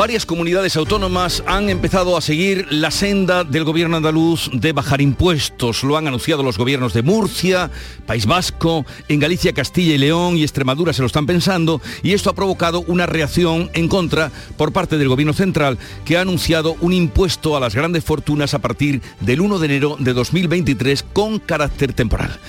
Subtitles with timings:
[0.00, 5.84] Varias comunidades autónomas han empezado a seguir la senda del gobierno andaluz de bajar impuestos.
[5.84, 7.70] Lo han anunciado los gobiernos de Murcia,
[8.06, 12.30] País Vasco, en Galicia, Castilla y León y Extremadura se lo están pensando y esto
[12.30, 15.76] ha provocado una reacción en contra por parte del gobierno central
[16.06, 19.96] que ha anunciado un impuesto a las grandes fortunas a partir del 1 de enero
[19.98, 22.40] de 2023 con carácter temporal.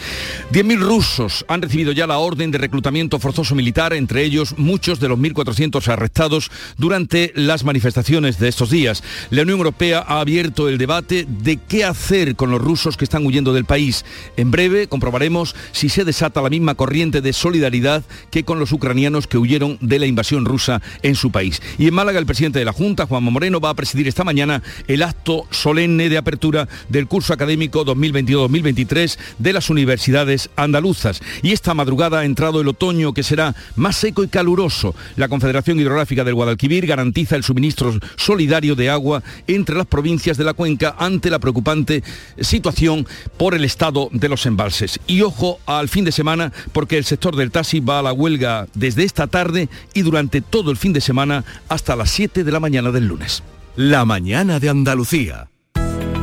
[0.53, 5.09] 10.000 rusos han recibido ya la orden de reclutamiento forzoso militar, entre ellos muchos de
[5.09, 9.03] los 1.400 arrestados durante las manifestaciones de estos días.
[9.29, 13.25] La Unión Europea ha abierto el debate de qué hacer con los rusos que están
[13.25, 14.05] huyendo del país.
[14.37, 19.27] En breve comprobaremos si se desata la misma corriente de solidaridad que con los ucranianos
[19.27, 21.61] que huyeron de la invasión rusa en su país.
[21.77, 24.61] Y en Málaga el presidente de la Junta, Juan Moreno, va a presidir esta mañana
[24.87, 31.21] el acto solemne de apertura del curso académico 2022-2023 de las universidades andaluzas.
[31.41, 34.95] Y esta madrugada ha entrado el otoño que será más seco y caluroso.
[35.15, 40.43] La Confederación Hidrográfica del Guadalquivir garantiza el suministro solidario de agua entre las provincias de
[40.43, 42.03] la cuenca ante la preocupante
[42.39, 44.99] situación por el estado de los embalses.
[45.07, 48.67] Y ojo al fin de semana porque el sector del taxi va a la huelga
[48.73, 52.59] desde esta tarde y durante todo el fin de semana hasta las 7 de la
[52.59, 53.43] mañana del lunes.
[53.75, 55.49] La mañana de Andalucía.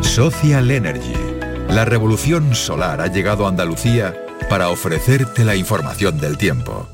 [0.02, 1.14] Social Energy.
[1.70, 4.14] La revolución solar ha llegado a Andalucía
[4.48, 6.88] para ofrecerte la información del tiempo.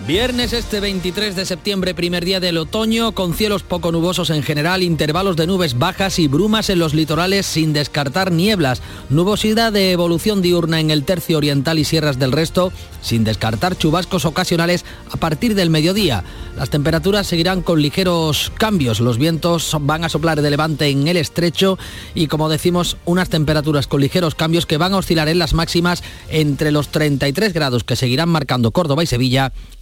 [0.00, 4.82] Viernes este 23 de septiembre, primer día del otoño, con cielos poco nubosos en general,
[4.82, 10.42] intervalos de nubes bajas y brumas en los litorales sin descartar nieblas, nubosidad de evolución
[10.42, 15.54] diurna en el tercio oriental y sierras del resto, sin descartar chubascos ocasionales a partir
[15.54, 16.24] del mediodía.
[16.56, 21.16] Las temperaturas seguirán con ligeros cambios, los vientos van a soplar de levante en el
[21.16, 21.78] estrecho
[22.14, 26.02] y como decimos, unas temperaturas con ligeros cambios que van a oscilar en las máximas
[26.28, 29.52] entre los 33 grados que seguirán marcando Córdoba y Sevilla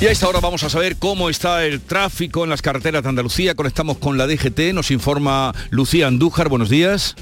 [0.00, 3.08] Y a esta hora vamos a saber cómo está el tráfico en las carreteras de
[3.08, 3.56] Andalucía.
[3.56, 6.48] Conectamos con la DGT, nos informa Lucía Andújar.
[6.48, 7.16] Buenos días.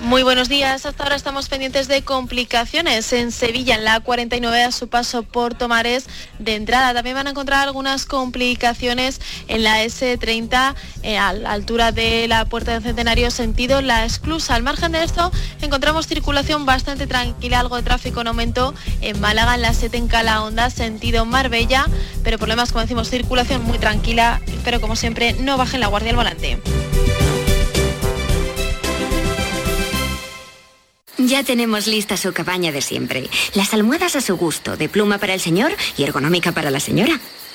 [0.00, 0.86] Muy buenos días.
[0.86, 5.52] Hasta ahora estamos pendientes de complicaciones en Sevilla, en la 49 a su paso por
[5.52, 6.06] Tomares
[6.38, 6.94] de entrada.
[6.94, 12.46] También van a encontrar algunas complicaciones en la S30 eh, a la altura de la
[12.46, 14.54] Puerta del Centenario, sentido la exclusa.
[14.54, 18.72] Al margen de esto, encontramos circulación bastante tranquila, algo de tráfico en aumento
[19.02, 21.84] en Málaga, en la 7 en Calahonda, sentido Marbella
[22.22, 26.16] pero problemas, como decimos, circulación muy tranquila, pero como siempre, no bajen la guardia al
[26.16, 26.58] volante.
[31.18, 33.28] Ya tenemos lista su cabaña de siempre.
[33.54, 37.20] Las almohadas a su gusto, de pluma para el señor y ergonómica para la señora.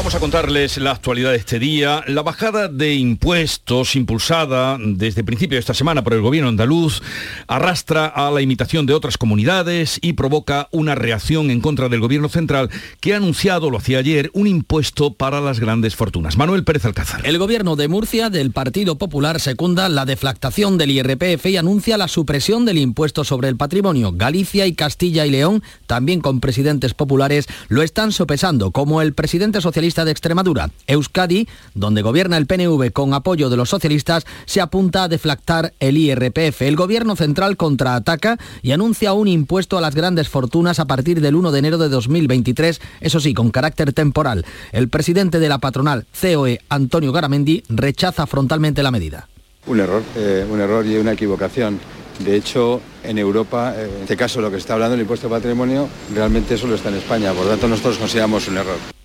[0.00, 2.02] Vamos a contarles la actualidad de este día.
[2.06, 7.02] La bajada de impuestos impulsada desde principio de esta semana por el gobierno andaluz
[7.46, 12.30] arrastra a la imitación de otras comunidades y provoca una reacción en contra del gobierno
[12.30, 16.38] central que ha anunciado, lo hacía ayer, un impuesto para las grandes fortunas.
[16.38, 17.20] Manuel Pérez Alcázar.
[17.26, 22.08] El gobierno de Murcia del Partido Popular secunda la deflactación del IRPF y anuncia la
[22.08, 24.12] supresión del impuesto sobre el patrimonio.
[24.14, 29.60] Galicia y Castilla y León, también con presidentes populares, lo están sopesando, como el presidente
[29.60, 30.70] socialista de Extremadura.
[30.86, 35.98] Euskadi, donde gobierna el PNV con apoyo de los socialistas, se apunta a deflactar el
[35.98, 36.62] IRPF.
[36.62, 41.34] El gobierno central contraataca y anuncia un impuesto a las grandes fortunas a partir del
[41.34, 44.46] 1 de enero de 2023, eso sí, con carácter temporal.
[44.72, 49.28] El presidente de la patronal COE, Antonio Garamendi, rechaza frontalmente la medida.
[49.66, 51.78] Un error, eh, un error y una equivocación
[52.24, 55.34] De hecho, en Europa, eh, en este caso lo que está hablando el impuesto de
[55.34, 57.32] patrimonio, realmente solo está en España.
[57.32, 58.99] Por lo tanto, nosotros consideramos un error.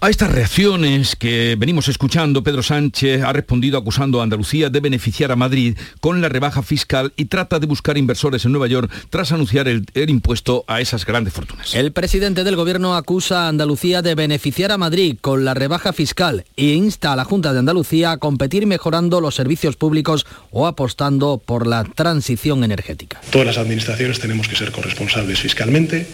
[0.00, 5.32] A estas reacciones que venimos escuchando, Pedro Sánchez ha respondido acusando a Andalucía de beneficiar
[5.32, 9.32] a Madrid con la rebaja fiscal y trata de buscar inversores en Nueva York tras
[9.32, 11.74] anunciar el, el, impuesto a esas grandes fortunas.
[11.74, 16.44] El presidente del gobierno acusa a Andalucía de beneficiar a Madrid con la rebaja fiscal
[16.56, 21.40] e insta a la Junta de Andalucía a competir mejorando los servicios públicos o apostando
[21.44, 23.20] por la transición energética.
[23.30, 26.06] Todas las administraciones tenemos que ser corresponsables fiscalmente,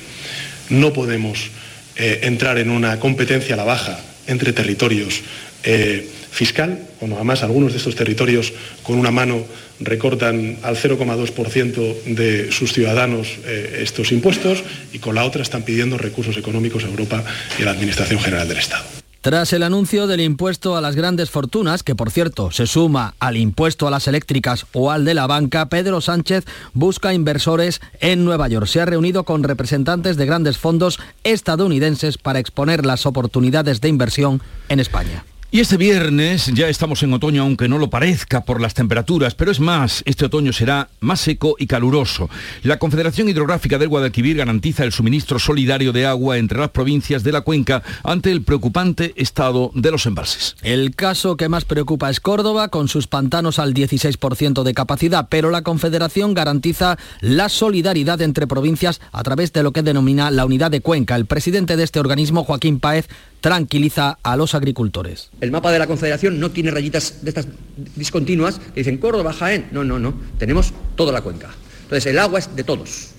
[0.71, 1.51] no podemos
[1.97, 5.21] eh, entrar en una competencia a la baja entre territorios
[5.65, 8.53] eh, fiscal, cuando además algunos de estos territorios
[8.83, 9.45] con una mano
[9.81, 14.63] recortan al 0,2% de sus ciudadanos eh, estos impuestos
[14.93, 17.23] y con la otra están pidiendo recursos económicos a Europa
[17.59, 19.02] y a la Administración General del Estado.
[19.23, 23.37] Tras el anuncio del impuesto a las grandes fortunas, que por cierto se suma al
[23.37, 28.49] impuesto a las eléctricas o al de la banca, Pedro Sánchez busca inversores en Nueva
[28.49, 28.67] York.
[28.67, 34.43] Se ha reunido con representantes de grandes fondos estadounidenses para exponer las oportunidades de inversión
[34.69, 35.25] en España.
[35.55, 39.51] Y este viernes ya estamos en otoño, aunque no lo parezca por las temperaturas, pero
[39.51, 42.31] es más, este otoño será más seco y caluroso.
[42.63, 47.33] La Confederación Hidrográfica del Guadalquivir garantiza el suministro solidario de agua entre las provincias de
[47.33, 50.57] la cuenca ante el preocupante estado de los embalses.
[50.63, 55.51] El caso que más preocupa es Córdoba, con sus pantanos al 16% de capacidad, pero
[55.51, 60.71] la Confederación garantiza la solidaridad entre provincias a través de lo que denomina la unidad
[60.71, 61.15] de cuenca.
[61.15, 63.07] El presidente de este organismo, Joaquín Páez,
[63.43, 65.31] tranquiliza a los agricultores.
[65.41, 67.49] El mapa de la Confederación no tiene rayitas de estas
[67.97, 69.67] discontinuas que dicen Córdoba, Jaén.
[69.73, 70.15] No, no, no.
[70.39, 71.51] Tenemos toda la cuenca.
[71.83, 73.11] Entonces el agua es de todos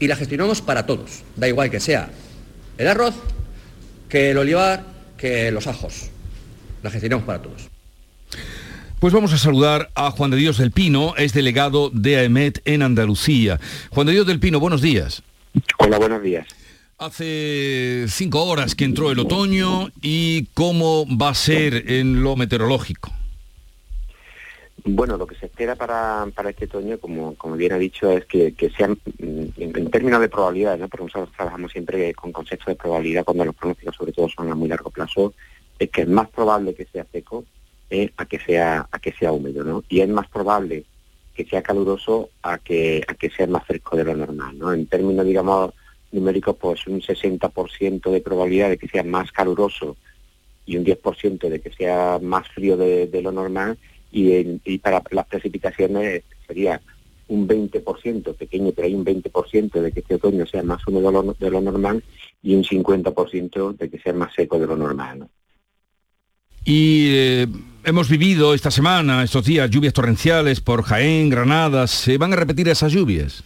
[0.00, 1.22] y la gestionamos para todos.
[1.36, 2.10] Da igual que sea
[2.78, 3.14] el arroz,
[4.08, 4.84] que el olivar,
[5.18, 6.08] que los ajos.
[6.82, 7.68] La gestionamos para todos.
[8.98, 12.82] Pues vamos a saludar a Juan de Dios del Pino, es delegado de AEMET en
[12.82, 13.60] Andalucía.
[13.90, 15.22] Juan de Dios del Pino, buenos días.
[15.78, 16.46] Hola, buenos días.
[17.02, 23.10] Hace cinco horas que entró el otoño y cómo va a ser en lo meteorológico.
[24.84, 28.24] Bueno, lo que se espera para, para este otoño, como, como bien ha dicho, es
[28.26, 30.86] que, que sean, en, en, términos de probabilidad, ¿no?
[30.88, 34.54] porque nosotros trabajamos siempre con conceptos de probabilidad cuando los pronósticos sobre todo son a
[34.54, 35.34] muy largo plazo,
[35.80, 37.44] es que es más probable que sea seco
[37.90, 39.82] eh, a que sea a que sea húmedo, ¿no?
[39.88, 40.84] Y es más probable
[41.34, 44.72] que sea caluroso a que a que sea más fresco de lo normal, ¿no?
[44.72, 45.72] En términos, digamos,
[46.12, 49.96] numéricos, pues un 60% de probabilidad de que sea más caluroso
[50.64, 53.78] y un 10% de que sea más frío de, lo normal
[54.10, 56.80] y, para las precipitaciones sería
[57.28, 61.12] un 20%, pequeño, pero hay un 20% de que este otoño sea más húmedo de
[61.12, 62.02] lo, de lo normal
[62.42, 65.20] y un 50% de que sea más seco de lo normal.
[65.20, 65.30] ¿no?
[66.64, 67.46] Y eh,
[67.84, 71.86] hemos vivido esta semana, estos días, lluvias torrenciales por Jaén, Granada.
[71.86, 73.42] ¿Se van a repetir esas lluvias?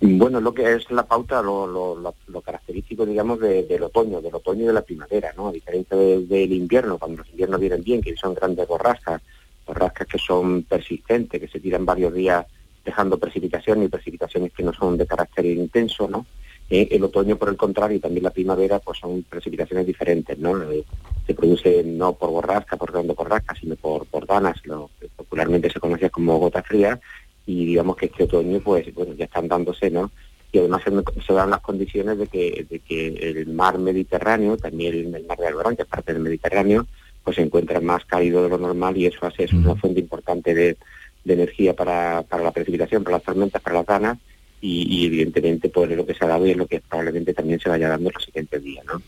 [0.00, 4.34] Bueno, lo que es la pauta, lo, lo, lo, característico, digamos, de, del otoño, del
[4.34, 5.48] otoño y de la primavera, ¿no?
[5.48, 9.20] A diferencia de, del invierno, cuando los inviernos vienen bien, que son grandes borrascas,
[9.66, 12.46] borrascas que son persistentes, que se tiran varios días
[12.84, 16.26] dejando precipitaciones y precipitaciones que no son de carácter intenso, ¿no?
[16.70, 20.70] Eh, el otoño, por el contrario, y también la primavera, pues son precipitaciones diferentes, ¿no?
[20.70, 20.84] Eh,
[21.26, 25.70] se produce no por borrasca, por grande borrasca, sino por, por danas, lo que popularmente
[25.70, 27.00] se conoce como gota fría,
[27.48, 30.10] y digamos que este otoño pues bueno ya están dándose no
[30.52, 35.14] y además se, se dan las condiciones de que, de que el mar Mediterráneo también
[35.14, 36.86] el mar de Alborán que es parte del Mediterráneo
[37.24, 40.54] pues se encuentra más cálido de lo normal y eso hace es una fuente importante
[40.54, 40.76] de,
[41.24, 44.18] de energía para, para, la precipitación para las tormentas para las danas
[44.60, 47.60] y, y, evidentemente pues lo que se ha dado y es lo que probablemente también
[47.60, 49.00] se vaya dando en los siguientes días no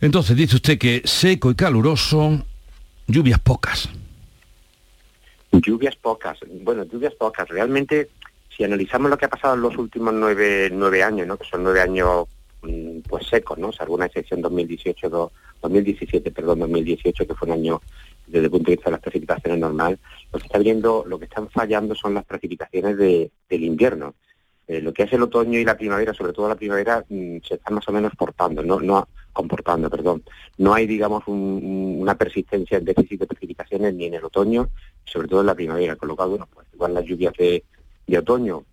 [0.00, 2.44] entonces dice usted que seco y caluroso
[3.08, 3.88] lluvias pocas
[5.60, 7.48] Lluvias pocas, bueno, lluvias pocas.
[7.48, 8.10] Realmente,
[8.54, 11.36] si analizamos lo que ha pasado en los últimos nueve, nueve años, ¿no?
[11.36, 12.26] que son nueve años
[13.08, 13.72] pues secos, ¿no?
[13.72, 17.82] salvo una excepción 2018, do, 2017, perdón, 2018, que fue un año
[18.26, 19.98] desde el punto de vista de las precipitaciones normal,
[20.32, 24.14] lo que está viendo, lo que están fallando son las precipitaciones de, del invierno.
[24.66, 27.56] Eh, lo que es el otoño y la primavera, sobre todo la primavera, mmm, se
[27.56, 30.22] están más o menos portando, no, no comportando, perdón.
[30.56, 34.70] No hay, digamos, un, una persistencia en déficit de precipitaciones ni en el otoño,
[35.04, 37.62] sobre todo en la primavera, con lo cual, bueno, pues igual las lluvias de,
[38.06, 38.64] de otoño,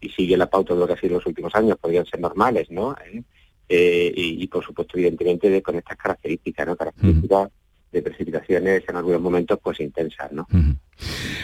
[0.00, 2.70] y sigue la pauta de lo que ha sido los últimos años, podrían ser normales,
[2.70, 2.96] ¿no?
[3.04, 3.22] ¿Eh?
[3.68, 6.76] Eh, y, y, por supuesto, evidentemente, de, con estas características, ¿no?
[6.76, 7.92] Características mm.
[7.92, 10.48] de precipitaciones en algunos momentos, pues intensas, ¿no?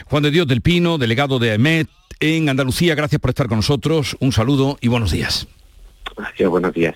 [0.06, 4.16] Juan de Dios del Pino, delegado de AEMET en Andalucía, gracias por estar con nosotros,
[4.20, 5.46] un saludo y buenos días.
[6.16, 6.94] Adiós, buenos días.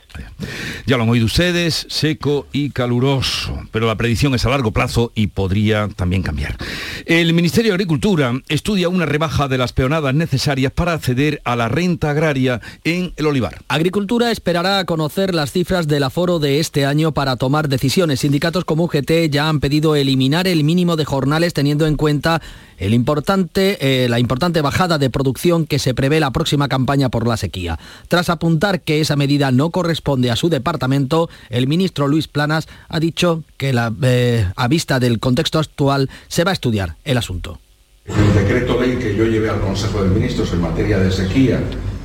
[0.86, 5.12] Ya lo han oído ustedes, seco y caluroso, pero la predicción es a largo plazo
[5.14, 6.56] y podría también cambiar.
[7.04, 11.68] El Ministerio de Agricultura estudia una rebaja de las peonadas necesarias para acceder a la
[11.68, 13.62] renta agraria en el olivar.
[13.68, 18.20] Agricultura esperará a conocer las cifras del aforo de este año para tomar decisiones.
[18.20, 22.40] Sindicatos como UGT ya han pedido eliminar el mínimo de jornales teniendo en cuenta
[22.80, 27.78] eh, la importante bajada de producción que se prevé la próxima campaña por la sequía.
[28.08, 32.98] Tras apuntar que esa medida no corresponde a su departamento, el ministro Luis Planas ha
[32.98, 37.58] dicho que eh, a vista del contexto actual se va a estudiar el asunto.
[38.06, 41.60] El decreto ley que yo llevé al Consejo de Ministros en materia de sequía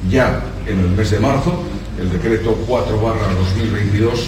[0.10, 1.64] ya en el mes de marzo,
[2.00, 4.28] el decreto 4 2022,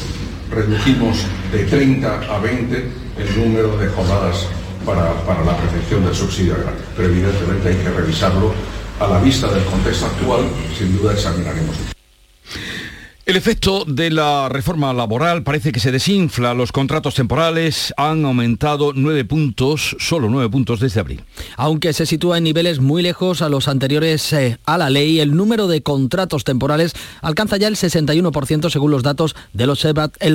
[0.50, 4.48] redujimos de 30 a 20 el número de jornadas
[4.88, 6.82] para, para la percepción del subsidio agrario.
[6.96, 8.53] Pero evidentemente hay que revisarlo
[9.00, 11.75] a la vista del contexto actual, sin duda examinaremos.
[13.27, 16.53] El efecto de la reforma laboral parece que se desinfla.
[16.53, 21.25] Los contratos temporales han aumentado nueve puntos, solo nueve puntos desde abril.
[21.57, 25.36] Aunque se sitúa en niveles muy lejos a los anteriores eh, a la ley, el
[25.36, 29.72] número de contratos temporales alcanza ya el 61% según los datos del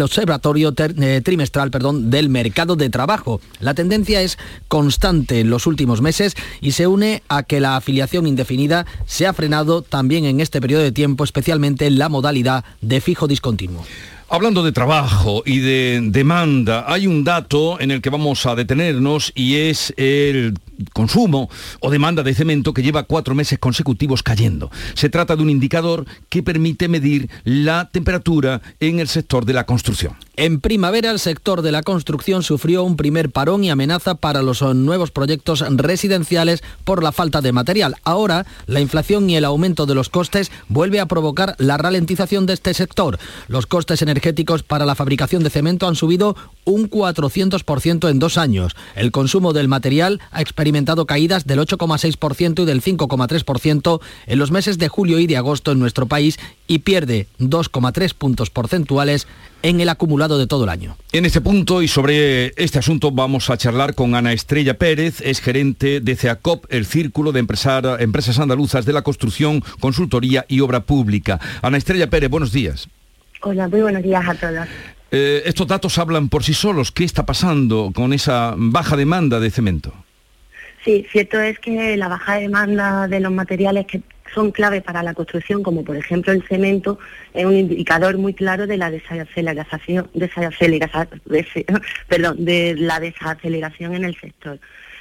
[0.02, 3.40] observatorio eh, trimestral perdón, del mercado de trabajo.
[3.60, 4.36] La tendencia es
[4.68, 9.32] constante en los últimos meses y se une a que la afiliación indefinida se ha
[9.32, 13.84] frenado también en este periodo de tiempo, especialmente en la modalidad de fijo discontinuo.
[14.28, 19.30] Hablando de trabajo y de demanda, hay un dato en el que vamos a detenernos
[19.34, 20.54] y es el
[20.92, 24.70] consumo o demanda de cemento que lleva cuatro meses consecutivos cayendo.
[24.94, 29.66] Se trata de un indicador que permite medir la temperatura en el sector de la
[29.66, 30.16] construcción.
[30.36, 34.62] En primavera el sector de la construcción sufrió un primer parón y amenaza para los
[34.62, 37.96] nuevos proyectos residenciales por la falta de material.
[38.02, 42.54] Ahora la inflación y el aumento de los costes vuelve a provocar la ralentización de
[42.54, 43.18] este sector.
[43.48, 46.34] Los costes energéticos para la fabricación de cemento han subido
[46.64, 48.74] un 400% en dos años.
[48.94, 50.71] El consumo del material ha experimentado
[51.06, 55.78] caídas del 8,6% y del 5,3% en los meses de julio y de agosto en
[55.78, 59.26] nuestro país y pierde 2,3 puntos porcentuales
[59.62, 60.96] en el acumulado de todo el año.
[61.12, 65.40] En este punto y sobre este asunto vamos a charlar con Ana Estrella Pérez, es
[65.40, 71.38] gerente de CEACOP, el Círculo de Empresas Andaluzas de la Construcción, Consultoría y Obra Pública.
[71.62, 72.88] Ana Estrella Pérez, buenos días.
[73.42, 74.68] Hola, muy buenos días a todos.
[75.10, 76.90] Eh, estos datos hablan por sí solos.
[76.90, 79.92] ¿Qué está pasando con esa baja demanda de cemento?
[80.84, 84.02] Sí, cierto es que la baja demanda de los materiales que
[84.34, 86.98] son clave para la construcción, como por ejemplo el cemento,
[87.34, 90.30] es un indicador muy claro de la desaceleración, de
[92.78, 94.58] la desaceleración en el sector.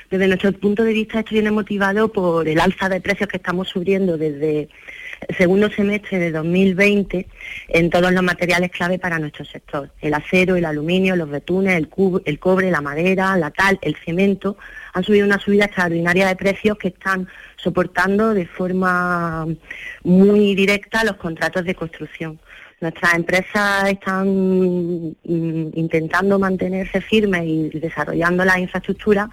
[0.09, 3.69] Desde nuestro punto de vista esto viene motivado por el alza de precios que estamos
[3.69, 4.67] sufriendo desde
[5.37, 7.27] segundo semestre de 2020
[7.69, 9.91] en todos los materiales clave para nuestro sector.
[10.01, 11.89] El acero, el aluminio, los betunes, el,
[12.25, 14.57] el cobre, la madera, la cal, el cemento,
[14.93, 19.47] han subido una subida extraordinaria de precios que están soportando de forma
[20.03, 22.39] muy directa los contratos de construcción.
[22.81, 29.29] Nuestras empresas están mm, intentando mantenerse firmes y desarrollando la infraestructura,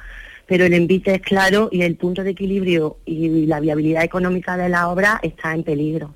[0.49, 4.71] pero el envite es claro y el punto de equilibrio y la viabilidad económica de
[4.71, 6.15] la obra está en peligro.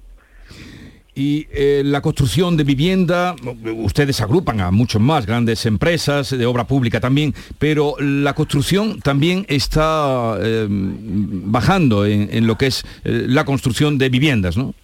[1.14, 3.36] Y eh, la construcción de vivienda,
[3.76, 9.44] ustedes agrupan a muchos más grandes empresas, de obra pública también, pero la construcción también
[9.48, 14.74] está eh, bajando en, lo que es eh, la construcción de viviendas, ¿no?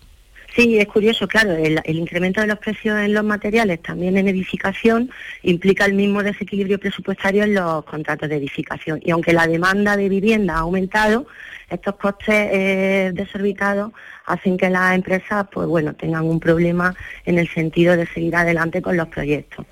[0.59, 5.09] Sí, es curioso, claro, el, incremento de los precios en los materiales, también en edificación,
[5.45, 9.01] implica el mismo desequilibrio presupuestario en los contratos de edificación.
[9.05, 11.29] Y aunque la demanda de vivienda ha aumentado,
[11.71, 13.93] estos costes eh, desorbitados
[14.27, 16.93] hacen que las empresas, pues bueno, tengan un problema
[17.25, 19.65] en el sentido de seguir adelante con los proyectos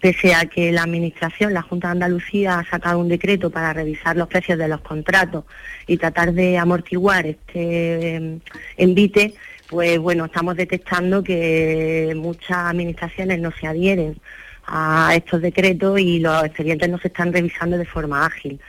[0.00, 4.16] pese a que la Administración, la Junta de Andalucía, ha sacado un decreto para revisar
[4.16, 5.44] los precios de los contratos
[5.86, 8.38] y tratar de amortiguar este eh,
[8.76, 9.34] envite,
[9.68, 14.18] pues bueno, estamos detectando que muchas administraciones no se adhieren
[14.66, 18.60] a estos decretos y los expedientes no se están revisando de forma ágil.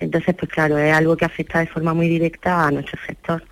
[0.00, 3.42] Entonces, pues claro, es algo que afecta de forma muy directa a nuestro sector.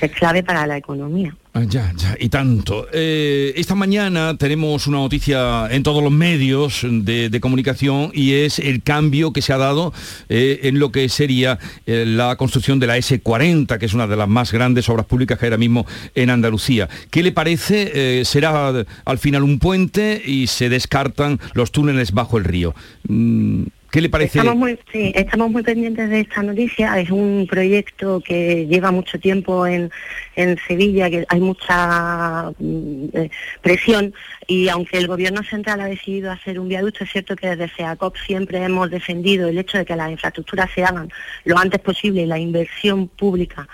[0.00, 1.34] Es clave para la economía.
[1.58, 2.86] Ah, ya, ya, y tanto.
[2.92, 8.80] Eh, esta mañana tenemos una noticia en todos los medios de, comunicación y es el
[8.80, 9.92] cambio que se ha dado
[10.28, 14.14] eh, en lo que sería eh, la construcción de la S40, que es una de
[14.14, 15.84] las más grandes obras públicas que hay ahora mismo
[16.14, 16.88] en Andalucía.
[17.10, 18.24] ¿Qué le parece?
[18.24, 22.72] ¿Será al final un puente y se descartan los túneles bajo el río?
[23.08, 24.38] Mm, ¿Qué le parece?
[24.38, 26.98] Estamos muy, estamos muy pendientes de esta noticia.
[27.00, 29.90] Es un proyecto que lleva mucho tiempo en,
[30.36, 33.30] en Sevilla, que hay mucha mm, eh,
[33.62, 34.12] presión
[34.46, 38.16] y aunque el Gobierno central ha decidido hacer un viaducto, es cierto que desde FEACOP
[38.26, 41.10] siempre hemos defendido el hecho de que las infraestructuras se hagan
[41.44, 43.66] lo antes posible y la inversión pública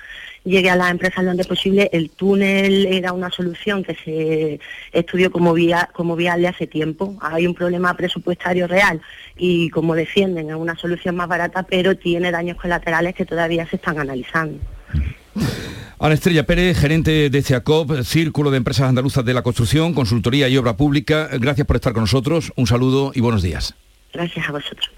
[0.44, 1.90] llegue a las empresas lo antes posible.
[1.92, 4.60] El túnel era una solución que se
[4.92, 7.16] estudió como, vía, como viable hace tiempo.
[7.20, 9.00] Hay un problema presupuestario real
[9.36, 13.76] y como defienden es una solución más barata, pero tiene daños colaterales que todavía se
[13.76, 14.58] están analizando.
[15.98, 20.56] Ana Estrella Pérez, gerente de CEACOP, Círculo de Empresas Andaluzas de la Construcción, Consultoría y
[20.56, 21.28] Obra Pública.
[21.32, 22.52] Gracias por estar con nosotros.
[22.56, 23.74] Un saludo y buenos días.
[24.12, 24.90] Gracias a vosotros.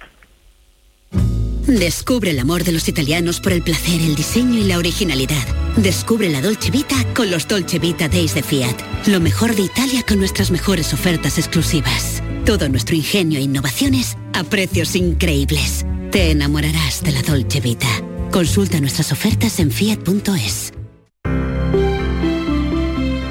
[1.66, 5.44] Descubre el amor de los italianos por el placer, el diseño y la originalidad.
[5.76, 8.76] Descubre la Dolce Vita con los Dolce Vita Days de Fiat.
[9.08, 12.22] Lo mejor de Italia con nuestras mejores ofertas exclusivas.
[12.44, 15.84] Todo nuestro ingenio e innovaciones a precios increíbles.
[16.12, 17.88] Te enamorarás de la Dolce Vita.
[18.30, 20.72] Consulta nuestras ofertas en fiat.es.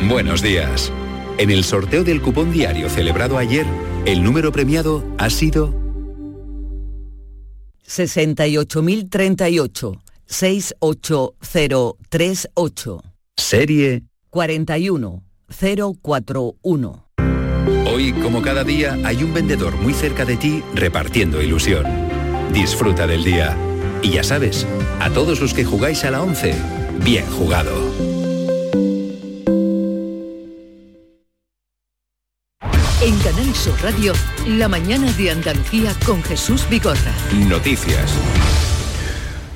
[0.10, 0.92] Buenos días.
[1.38, 3.66] En el sorteo del cupón diario celebrado ayer,
[4.06, 5.85] el número premiado ha sido
[7.88, 13.04] 68.038 68038.
[13.38, 17.06] Serie 41041.
[17.88, 21.86] Hoy, como cada día, hay un vendedor muy cerca de ti repartiendo ilusión.
[22.52, 23.58] Disfruta del día.
[24.02, 24.68] Y ya sabes,
[25.00, 26.54] a todos los que jugáis a la 11,
[27.04, 28.15] bien jugado.
[33.02, 34.14] En Canal Sur Radio,
[34.48, 37.14] la mañana de Andalucía con Jesús Vigorra.
[37.34, 38.10] Noticias.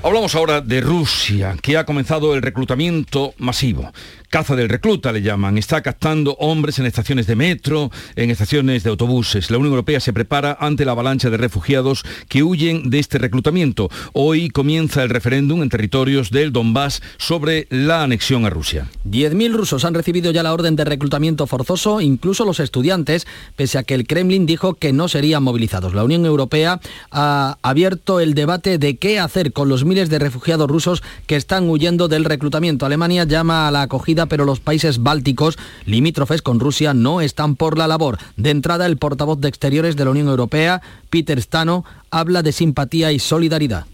[0.04, 3.92] Hablamos ahora de Rusia, que ha comenzado el reclutamiento masivo.
[4.30, 5.58] Caza del recluta le llaman.
[5.58, 9.50] Está captando hombres en estaciones de metro, en estaciones de autobuses.
[9.50, 13.90] La Unión Europea se prepara ante la avalancha de refugiados que huyen de este reclutamiento.
[14.14, 18.88] Hoy comienza el referéndum en territorios del Donbass sobre la anexión a Rusia.
[19.10, 23.84] 10.000 rusos han recibido ya la orden de reclutamiento forzoso, incluso los estudiantes, pese a
[23.84, 25.96] que el Kremlin dijo que no serían movilizados.
[25.96, 30.70] La Unión Europea ha abierto el debate de qué hacer con los miles de refugiados
[30.70, 32.86] rusos que están huyendo del reclutamiento.
[32.86, 37.78] Alemania llama a la acogida pero los países bálticos limítrofes con Rusia no están por
[37.78, 38.18] la labor.
[38.38, 43.12] De entrada, el portavoz de Exteriores de la Unión Europea, Peter Stano, habla de simpatía
[43.12, 43.86] y solidaridad.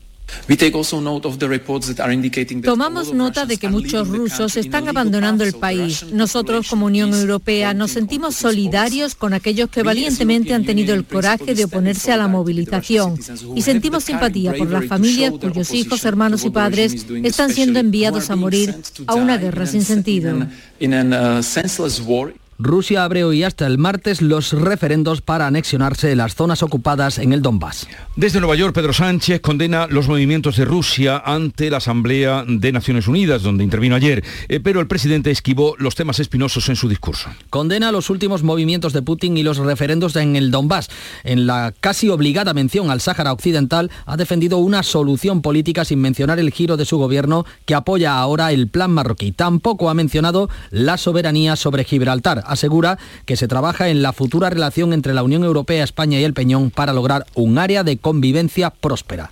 [2.66, 6.06] Tomamos nota de que muchos rusos están abandonando el país.
[6.12, 11.56] Nosotros, como Unión Europea, nos sentimos solidarios con aquellos que valientemente han tenido el coraje
[11.56, 13.18] de oponerse a la movilización
[13.56, 18.36] y sentimos simpatía por las familias cuyos hijos, hermanos y padres están siendo enviados a
[18.36, 18.76] morir
[19.08, 20.48] a una guerra sin sentido.
[22.58, 27.42] Rusia abre hoy hasta el martes los referendos para anexionarse las zonas ocupadas en el
[27.42, 27.86] Donbass.
[28.16, 33.10] Desde Nueva York, Pedro Sánchez condena los movimientos de Rusia ante la Asamblea de Naciones
[33.10, 37.30] Unidas, donde intervino ayer, eh, pero el presidente esquivó los temas espinosos en su discurso.
[37.50, 40.90] Condena los últimos movimientos de Putin y los referendos en el Donbass.
[41.26, 46.40] En la casi obligada mención al Sáhara Occidental, ha defendido una solución política sin mencionar
[46.40, 49.34] el giro de su gobierno que apoya ahora el plan marroquí.
[49.34, 54.94] Tampoco ha mencionado la soberanía sobre Gibraltar asegura que se trabaja en la futura relación
[54.94, 59.32] entre la Unión Europea, España y el Peñón para lograr un área de convivencia próspera.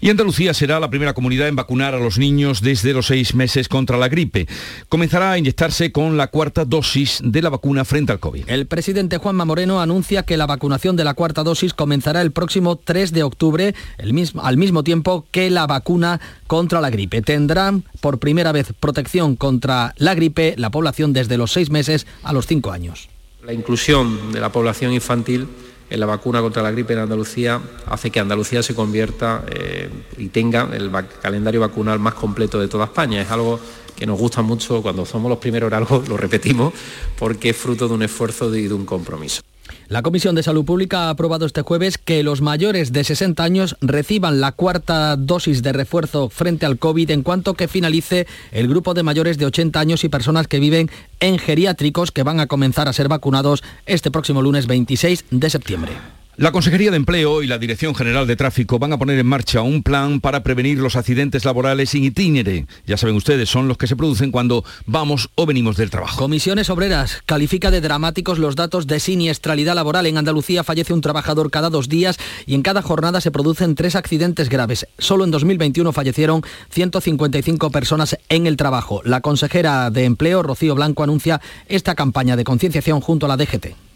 [0.00, 3.68] Y Andalucía será la primera comunidad en vacunar a los niños desde los seis meses
[3.68, 4.46] contra la gripe.
[4.88, 8.44] Comenzará a inyectarse con la cuarta dosis de la vacuna frente al COVID.
[8.48, 12.76] El presidente Juanma Moreno anuncia que la vacunación de la cuarta dosis comenzará el próximo
[12.76, 17.20] 3 de octubre, el mismo, al mismo tiempo que la vacuna contra la gripe.
[17.22, 22.32] Tendrán por primera vez protección contra la gripe la población desde los seis meses a
[22.32, 23.08] los cinco años.
[23.44, 25.46] La inclusión de la población infantil
[25.90, 30.28] en la vacuna contra la gripe en Andalucía hace que Andalucía se convierta eh, y
[30.28, 30.90] tenga el
[31.22, 33.22] calendario vacunal más completo de toda España.
[33.22, 33.58] Es algo
[33.96, 36.72] que nos gusta mucho cuando somos los primeros en algo, lo repetimos,
[37.18, 39.42] porque es fruto de un esfuerzo y de un compromiso.
[39.88, 43.74] La Comisión de Salud Pública ha aprobado este jueves que los mayores de 60 años
[43.80, 48.92] reciban la cuarta dosis de refuerzo frente al COVID en cuanto que finalice el grupo
[48.92, 52.86] de mayores de 80 años y personas que viven en geriátricos que van a comenzar
[52.86, 55.92] a ser vacunados este próximo lunes 26 de septiembre.
[56.38, 59.60] La Consejería de Empleo y la Dirección General de Tráfico van a poner en marcha
[59.62, 62.66] un plan para prevenir los accidentes laborales sin itinere.
[62.86, 66.16] Ya saben ustedes, son los que se producen cuando vamos o venimos del trabajo.
[66.16, 70.06] Comisiones Obreras califica de dramáticos los datos de siniestralidad laboral.
[70.06, 73.96] En Andalucía fallece un trabajador cada dos días y en cada jornada se producen tres
[73.96, 74.86] accidentes graves.
[74.96, 79.02] Solo en 2021 fallecieron 155 personas en el trabajo.
[79.04, 83.87] La consejera de Empleo, Rocío Blanco, anuncia esta campaña de concienciación junto a la DGT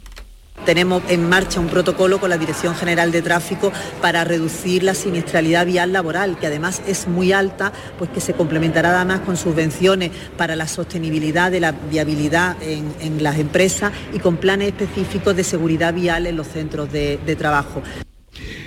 [0.64, 5.66] Tenemos en marcha un protocolo con la Dirección General de Tráfico para reducir la siniestralidad
[5.66, 10.54] vial laboral, que además es muy alta, pues que se complementará además con subvenciones para
[10.54, 16.26] la sostenibilidad de la viabilidad en, las empresas y con planes específicos de seguridad vial
[16.26, 17.82] en los centros de trabajo.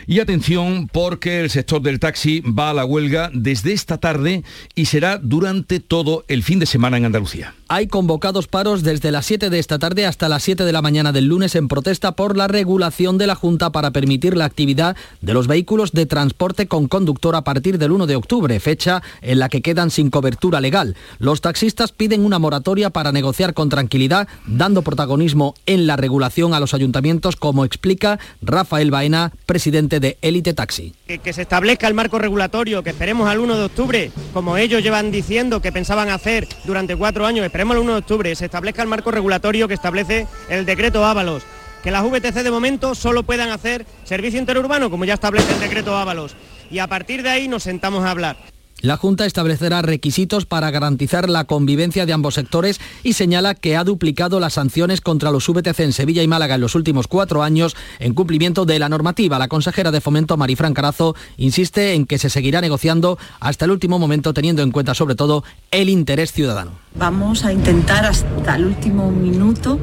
[0.07, 4.43] Y atención porque el sector del taxi va a la huelga desde esta tarde
[4.75, 7.53] y será durante todo el fin de semana en Andalucía.
[7.67, 11.11] Hay convocados paros desde las 7 de esta tarde hasta las 7 de la mañana
[11.11, 15.33] del lunes en protesta por la regulación de la Junta para permitir la actividad de
[15.33, 19.49] los vehículos de transporte con conductor a partir del 1 de octubre, fecha en la
[19.49, 20.95] que quedan sin cobertura legal.
[21.17, 26.59] Los taxistas piden una moratoria para negociar con tranquilidad, dando protagonismo en la regulación a
[26.59, 30.93] los ayuntamientos, como explica Rafael Baena, presidente de Élite Taxi.
[31.07, 34.83] Que, que, se establezca el marco regulatorio, que esperemos al 1 de octubre, como ellos
[34.83, 38.81] llevan diciendo que pensaban hacer durante cuatro años, esperemos al 1 de octubre, se establezca
[38.81, 41.43] el marco regulatorio que establece el decreto Ábalos.
[41.81, 45.95] Que las VTC de momento solo puedan hacer servicio interurbano, como ya establece el decreto
[45.95, 46.35] Ábalos.
[46.69, 48.35] Y a partir de ahí nos sentamos a hablar.
[48.81, 53.83] La Junta establecerá requisitos para garantizar la convivencia de ambos sectores y señala que ha
[53.83, 57.75] duplicado las sanciones contra los VTC en Sevilla y Málaga en los últimos cuatro años
[57.99, 59.39] en cumplimiento de la normativa.
[59.39, 63.97] La consejera de Fomento, Marifran Carazo, insiste en que se seguirá negociando hasta el último
[63.97, 66.84] momento teniendo en cuenta sobre todo el interés ciudadano.
[66.97, 69.79] Vamos a intentar hasta el último minuto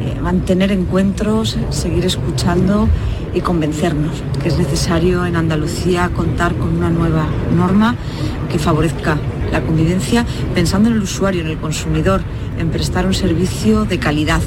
[0.00, 2.88] eh, mantener encuentros, seguir escuchando
[3.32, 7.94] y convencernos que es necesario en Andalucía contar con una nueva norma
[8.50, 9.16] que favorezca
[9.52, 12.22] la convivencia pensando en el usuario, en el consumidor,
[12.58, 14.40] en prestar un servicio de calidad.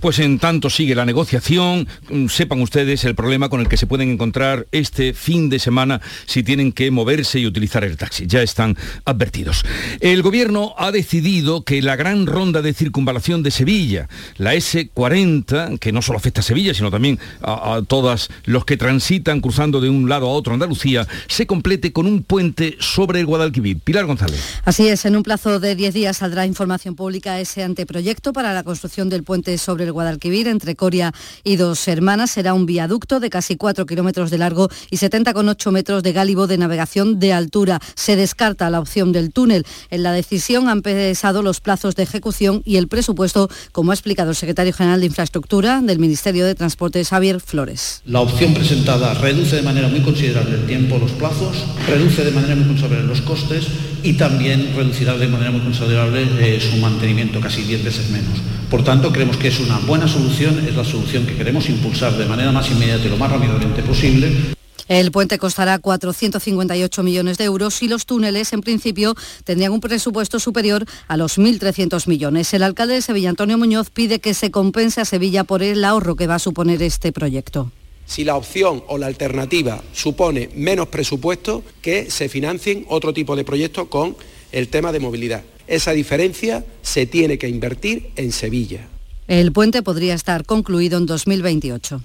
[0.00, 1.88] Pues en tanto sigue la negociación,
[2.28, 6.42] sepan ustedes el problema con el que se pueden encontrar este fin de semana si
[6.42, 8.26] tienen que moverse y utilizar el taxi.
[8.26, 9.64] Ya están advertidos.
[10.00, 15.92] El gobierno ha decidido que la gran ronda de circunvalación de Sevilla, la S40, que
[15.92, 19.88] no solo afecta a Sevilla, sino también a, a todos los que transitan cruzando de
[19.88, 23.78] un lado a otro Andalucía, se complete con un puente sobre el Guadalquivir.
[23.80, 24.40] Pilar González.
[24.64, 28.62] Así es, en un plazo de 10 días saldrá información pública ese anteproyecto para la
[28.62, 31.12] construcción del puente sobre el Guadalquivir entre Coria
[31.44, 32.32] y Dos Hermanas.
[32.32, 36.58] Será un viaducto de casi 4 kilómetros de largo y 70,8 metros de gálibo de
[36.58, 37.80] navegación de altura.
[37.94, 39.66] Se descarta la opción del túnel.
[39.90, 44.30] En la decisión han pesado los plazos de ejecución y el presupuesto, como ha explicado
[44.30, 48.02] el secretario general de Infraestructura del Ministerio de Transportes, Javier Flores.
[48.06, 52.54] La opción presentada reduce de manera muy considerable el tiempo, los plazos, reduce de manera
[52.56, 53.66] muy considerable los costes
[54.02, 58.38] y también reducirá de manera muy considerable eh, su mantenimiento, casi 10 veces menos.
[58.70, 62.26] Por tanto, creemos que es una buena solución, es la solución que queremos impulsar de
[62.26, 64.54] manera más inmediata y lo más rápidamente posible.
[64.88, 70.38] El puente costará 458 millones de euros y los túneles, en principio, tendrían un presupuesto
[70.38, 72.52] superior a los 1.300 millones.
[72.52, 76.16] El alcalde de Sevilla, Antonio Muñoz, pide que se compense a Sevilla por el ahorro
[76.16, 77.70] que va a suponer este proyecto
[78.06, 83.44] si la opción o la alternativa supone menos presupuesto, que se financien otro tipo de
[83.44, 84.16] proyectos con
[84.52, 85.42] el tema de movilidad.
[85.66, 88.88] Esa diferencia se tiene que invertir en Sevilla.
[89.26, 92.00] El puente podría estar concluido en 2028.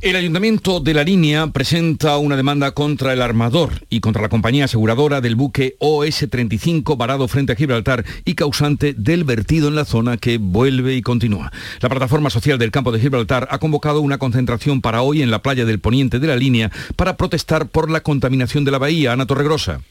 [0.00, 4.64] El Ayuntamiento de la Línea presenta una demanda contra el armador y contra la compañía
[4.64, 10.16] aseguradora del buque OS-35 varado frente a Gibraltar y causante del vertido en la zona
[10.16, 11.52] que vuelve y continúa.
[11.80, 15.42] La plataforma social del campo de Gibraltar ha convocado una concentración para hoy en la
[15.42, 19.12] playa del poniente de la Línea para protestar por la contaminación de la bahía.
[19.12, 19.82] Ana Torregrosa.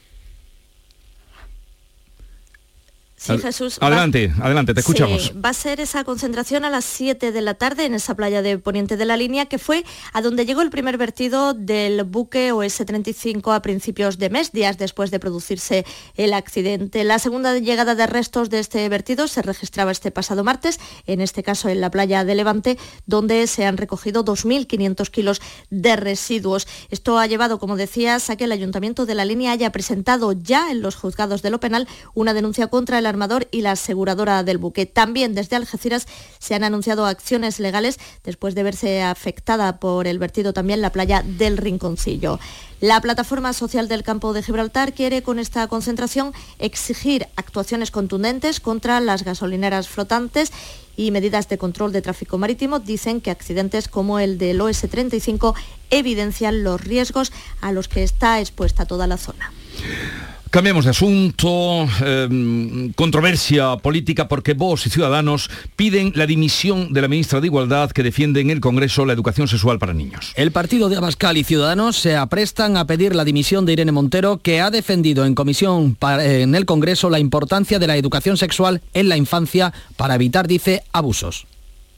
[3.22, 3.78] Sí, Jesús.
[3.80, 5.26] Adelante, va, adelante, te escuchamos.
[5.26, 8.42] Sí, va a ser esa concentración a las 7 de la tarde en esa playa
[8.42, 12.52] de Poniente de la Línea, que fue a donde llegó el primer vertido del buque
[12.52, 17.04] OS-35 a principios de mes, días después de producirse el accidente.
[17.04, 21.44] La segunda llegada de restos de este vertido se registraba este pasado martes, en este
[21.44, 26.68] caso en la playa de Levante, donde se han recogido 2.500 kilos de residuos.
[26.90, 30.72] Esto ha llevado, como decías, a que el Ayuntamiento de la Línea haya presentado ya
[30.72, 34.58] en los juzgados de lo penal una denuncia contra el armador y la aseguradora del
[34.58, 34.86] buque.
[34.88, 36.08] También desde Algeciras
[36.40, 41.24] se han anunciado acciones legales después de verse afectada por el vertido también la playa
[41.24, 42.40] del Rinconcillo.
[42.82, 49.00] La plataforma social del campo de Gibraltar quiere con esta concentración exigir actuaciones contundentes contra
[49.00, 50.52] las gasolineras flotantes
[50.98, 52.80] y medidas de control de tráfico marítimo.
[52.80, 55.54] Dicen que accidentes como el del OS-35
[55.92, 59.52] evidencian los riesgos a los que está expuesta toda la zona.
[60.52, 67.08] Cambiamos de asunto, eh, controversia política porque vos y Ciudadanos piden la dimisión de la
[67.08, 70.34] ministra de Igualdad que defiende en el Congreso la educación sexual para niños.
[70.36, 74.42] El partido de Abascal y Ciudadanos se aprestan a pedir la dimisión de Irene Montero
[74.44, 79.08] que ha defendido en comisión en el Congreso la importancia de la educación sexual en
[79.08, 81.48] la infancia para evitar, dice, abusos.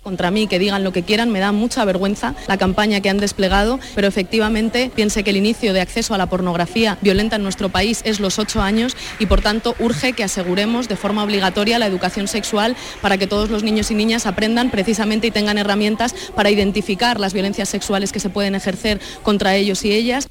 [0.04, 3.18] Contra mí, que digan lo que quieran, me da mucha vergüenza la campaña que han
[3.18, 7.70] desplegado, pero efectivamente piense que el inicio de acceso a la pornografía violenta en nuestro
[7.70, 11.88] país es los ocho años y por tanto urge que aseguremos de forma obligatoria la
[11.88, 16.52] educación sexual para que todos los niños y niñas aprendan precisamente y tengan herramientas para
[16.52, 20.28] identificar las violencias sexuales que se pueden ejercer contra ellos y ellas.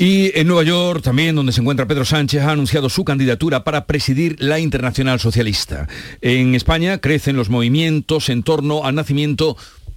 [0.00, 3.84] Y en Nueva York, también donde se encuentra Pedro Sánchez, ha anunciado su candidatura para
[3.84, 5.88] presidir la Internacional Socialista.
[6.20, 9.56] En España crecen los movimientos en torno al nacimiento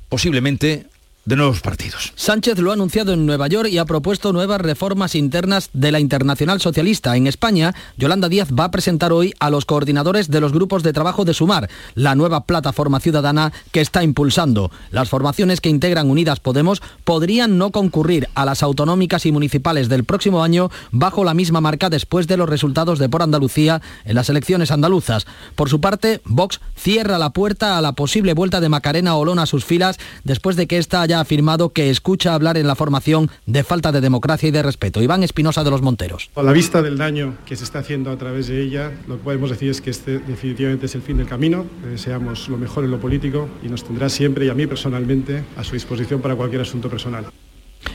[0.09, 0.87] posiblemente
[1.25, 2.13] de nuevos partidos.
[2.15, 5.99] Sánchez lo ha anunciado en Nueva York y ha propuesto nuevas reformas internas de la
[5.99, 7.15] Internacional Socialista.
[7.15, 10.93] En España, Yolanda Díaz va a presentar hoy a los coordinadores de los grupos de
[10.93, 14.71] trabajo de Sumar, la nueva plataforma ciudadana que está impulsando.
[14.89, 20.05] Las formaciones que integran Unidas Podemos podrían no concurrir a las autonómicas y municipales del
[20.05, 24.29] próximo año bajo la misma marca después de los resultados de por Andalucía en las
[24.29, 25.27] elecciones andaluzas.
[25.55, 29.45] Por su parte, Vox cierra la puerta a la posible vuelta de Macarena Olón a
[29.45, 33.63] sus filas después de que esta haya afirmado que escucha hablar en la formación de
[33.63, 35.02] falta de democracia y de respeto.
[35.02, 36.30] Iván Espinosa de los Monteros.
[36.36, 39.24] A la vista del daño que se está haciendo a través de ella, lo que
[39.24, 41.65] podemos decir es que este definitivamente es el fin del camino.
[41.84, 45.63] Deseamos lo mejor en lo político y nos tendrá siempre y a mí personalmente a
[45.63, 47.26] su disposición para cualquier asunto personal.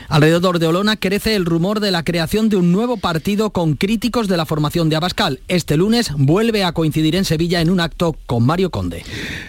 [0.09, 4.29] Alrededor de Olona crece el rumor de la creación de un nuevo partido con críticos
[4.29, 5.41] de la formación de Abascal.
[5.49, 9.03] Este lunes vuelve a coincidir en Sevilla en un acto con Mario Conde.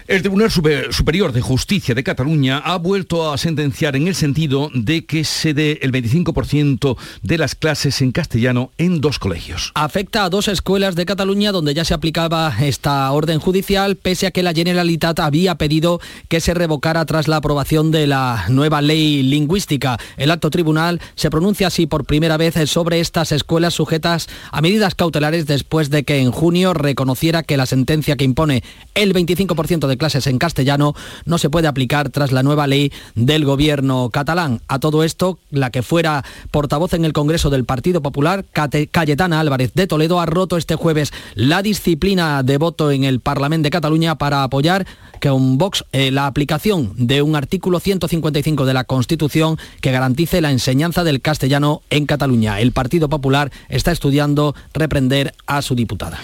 [0.08, 5.04] El Tribunal Superior de Justicia de Cataluña ha vuelto a sentenciar en el sentido de
[5.04, 9.70] que se dé el 25% de las clases en castellano en dos colegios.
[9.74, 14.30] Afecta a dos escuelas de Cataluña donde ya se aplicaba esta orden judicial, pese a
[14.32, 19.22] que la Generalitat había pedido que se revocara tras la aprobación de la nueva ley
[19.22, 19.98] lingüística.
[20.16, 24.94] El acto tribunal se pronuncia así por primera vez sobre estas escuelas sujetas a medidas
[24.94, 28.62] cautelares después de que en junio reconociera que la sentencia que impone
[28.94, 33.44] el 25% de clases en castellano no se puede aplicar tras la nueva ley del
[33.44, 34.61] gobierno catalán.
[34.68, 38.44] A todo esto, la que fuera portavoz en el Congreso del Partido Popular,
[38.90, 43.66] Cayetana Álvarez de Toledo, ha roto este jueves la disciplina de voto en el Parlamento
[43.66, 44.87] de Cataluña para apoyar
[45.32, 50.51] un Vox eh, la aplicación de un artículo 155 de la Constitución que garantice la
[50.51, 52.61] enseñanza del castellano en Cataluña.
[52.61, 56.18] El Partido Popular está estudiando reprender a su diputada.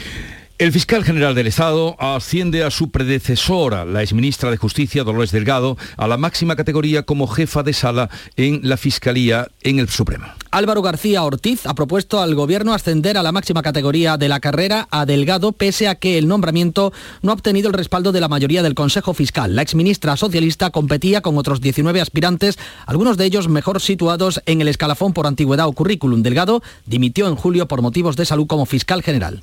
[0.56, 5.76] El fiscal general del Estado asciende a su predecesora, la exministra de Justicia, Dolores Delgado,
[5.96, 10.26] a la máxima categoría como jefa de sala en la Fiscalía en el Supremo.
[10.54, 14.86] Álvaro García Ortiz ha propuesto al Gobierno ascender a la máxima categoría de la carrera
[14.92, 18.62] a Delgado, pese a que el nombramiento no ha obtenido el respaldo de la mayoría
[18.62, 19.56] del Consejo Fiscal.
[19.56, 24.68] La exministra socialista competía con otros 19 aspirantes, algunos de ellos mejor situados en el
[24.68, 26.22] escalafón por antigüedad o currículum.
[26.22, 29.42] Delgado dimitió en julio por motivos de salud como fiscal general.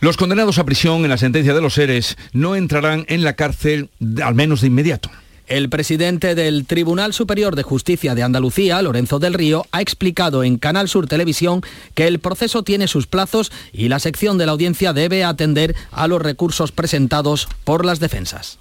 [0.00, 3.90] Los condenados a prisión en la sentencia de los seres no entrarán en la cárcel
[4.20, 5.08] al menos de inmediato.
[5.46, 10.56] El presidente del Tribunal Superior de Justicia de Andalucía, Lorenzo del Río, ha explicado en
[10.56, 11.62] Canal Sur Televisión
[11.94, 16.06] que el proceso tiene sus plazos y la sección de la audiencia debe atender a
[16.06, 18.58] los recursos presentados por las defensas.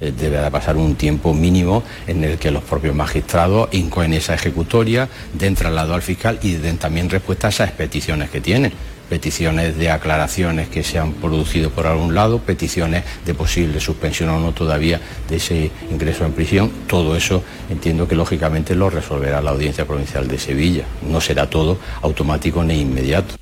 [0.00, 4.34] Eh, debe de pasar un tiempo mínimo en el que los propios magistrados incoen esa
[4.34, 8.72] ejecutoria, den traslado al fiscal y den también respuesta a esas peticiones que tienen
[9.10, 14.38] peticiones de aclaraciones que se han producido por algún lado, peticiones de posible suspensión o
[14.38, 16.70] no todavía de ese ingreso en prisión.
[16.86, 20.84] Todo eso entiendo que lógicamente lo resolverá la Audiencia Provincial de Sevilla.
[21.02, 23.34] No será todo automático ni inmediato.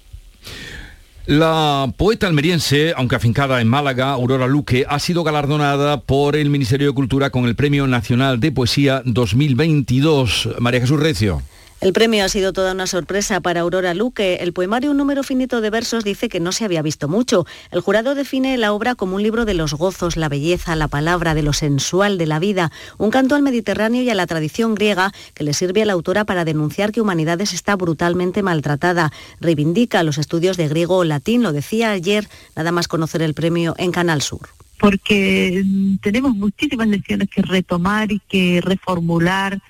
[1.26, 6.86] La poeta almeriense, aunque afincada en Málaga, Aurora Luque, ha sido galardonada por el Ministerio
[6.86, 10.48] de Cultura con el Premio Nacional de Poesía 2022.
[10.58, 11.42] María Jesús Recio.
[11.80, 14.38] El premio ha sido toda una sorpresa para Aurora Luque.
[14.40, 17.46] El poemario Un número finito de versos dice que no se había visto mucho.
[17.70, 21.34] El jurado define la obra como un libro de los gozos, la belleza, la palabra,
[21.34, 25.12] de lo sensual de la vida, un canto al Mediterráneo y a la tradición griega
[25.34, 29.12] que le sirve a la autora para denunciar que Humanidades está brutalmente maltratada.
[29.40, 33.76] Reivindica los estudios de griego o latín, lo decía ayer, nada más conocer el premio
[33.78, 34.48] en Canal Sur
[34.80, 35.64] porque
[36.02, 39.60] tenemos muchísimas lecciones que retomar y que reformular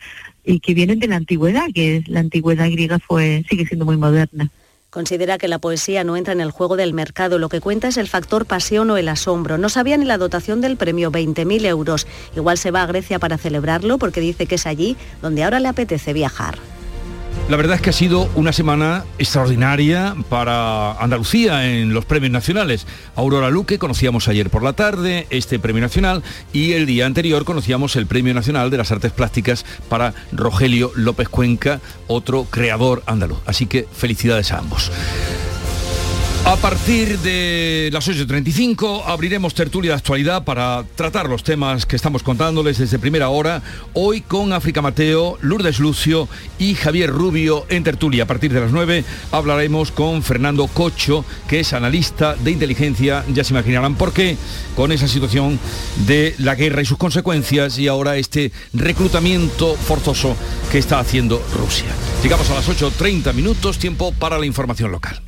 [0.44, 4.50] y que vienen de la antigüedad, que la antigüedad griega fue, sigue siendo muy moderna.
[4.90, 7.98] Considera que la poesía no entra en el juego del mercado, lo que cuenta es
[7.98, 9.58] el factor pasión o el asombro.
[9.58, 12.06] No sabía ni la dotación del premio, 20.000 euros.
[12.34, 15.68] Igual se va a Grecia para celebrarlo porque dice que es allí donde ahora le
[15.68, 16.58] apetece viajar.
[17.48, 22.86] La verdad es que ha sido una semana extraordinaria para Andalucía en los premios nacionales.
[23.16, 27.96] Aurora Luque conocíamos ayer por la tarde este premio nacional y el día anterior conocíamos
[27.96, 33.38] el premio nacional de las artes plásticas para Rogelio López Cuenca, otro creador andaluz.
[33.46, 34.92] Así que felicidades a ambos.
[36.44, 42.22] A partir de las 8.35 abriremos tertulia de actualidad para tratar los temas que estamos
[42.22, 46.26] contándoles desde primera hora, hoy con África Mateo, Lourdes Lucio
[46.58, 48.22] y Javier Rubio en tertulia.
[48.22, 53.44] A partir de las 9 hablaremos con Fernando Cocho, que es analista de inteligencia, ya
[53.44, 54.38] se imaginarán por qué,
[54.74, 55.60] con esa situación
[56.06, 60.34] de la guerra y sus consecuencias y ahora este reclutamiento forzoso
[60.72, 61.88] que está haciendo Rusia.
[62.22, 65.27] Llegamos a las 8.30 minutos, tiempo para la información local.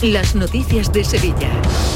[0.00, 1.50] las noticias de Sevilla.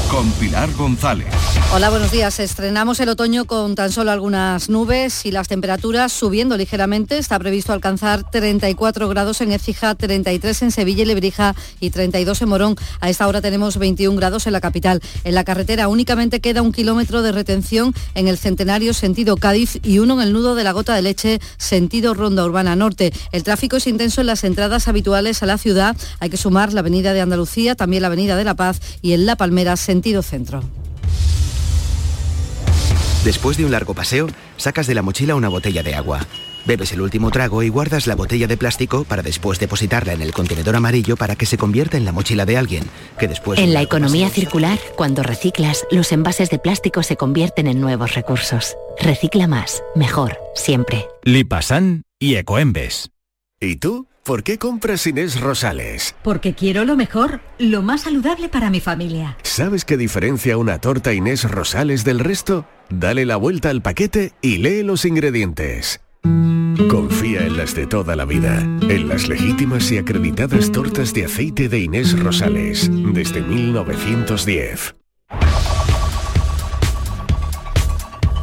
[0.09, 1.27] Con Pilar González.
[1.73, 2.39] Hola, buenos días.
[2.39, 7.17] Estrenamos el otoño con tan solo algunas nubes y las temperaturas subiendo ligeramente.
[7.17, 12.49] Está previsto alcanzar 34 grados en Écija, 33 en Sevilla y Lebrija y 32 en
[12.49, 12.75] Morón.
[13.01, 15.01] A esta hora tenemos 21 grados en la capital.
[15.25, 19.99] En la carretera únicamente queda un kilómetro de retención en el Centenario sentido Cádiz y
[19.99, 23.11] uno en el nudo de la Gota de Leche sentido Ronda Urbana Norte.
[23.33, 25.97] El tráfico es intenso en las entradas habituales a la ciudad.
[26.19, 29.25] Hay que sumar la Avenida de Andalucía, también la Avenida de la Paz y en
[29.25, 30.63] La Palmera sentido centro.
[33.23, 36.25] Después de un largo paseo, sacas de la mochila una botella de agua.
[36.65, 40.33] Bebes el último trago y guardas la botella de plástico para después depositarla en el
[40.33, 42.83] contenedor amarillo para que se convierta en la mochila de alguien,
[43.17, 43.57] que después...
[43.59, 48.75] En la economía circular, cuando reciclas, los envases de plástico se convierten en nuevos recursos.
[48.99, 51.07] Recicla más, mejor, siempre.
[51.23, 53.11] Lipasan y Ecoembes.
[53.61, 54.07] ¿Y tú?
[54.27, 56.13] ¿Por qué compras Inés Rosales?
[56.21, 59.37] Porque quiero lo mejor, lo más saludable para mi familia.
[59.41, 62.67] ¿Sabes qué diferencia una torta Inés Rosales del resto?
[62.89, 66.01] Dale la vuelta al paquete y lee los ingredientes.
[66.89, 71.69] Confía en las de toda la vida, en las legítimas y acreditadas tortas de aceite
[71.69, 74.93] de Inés Rosales, desde 1910.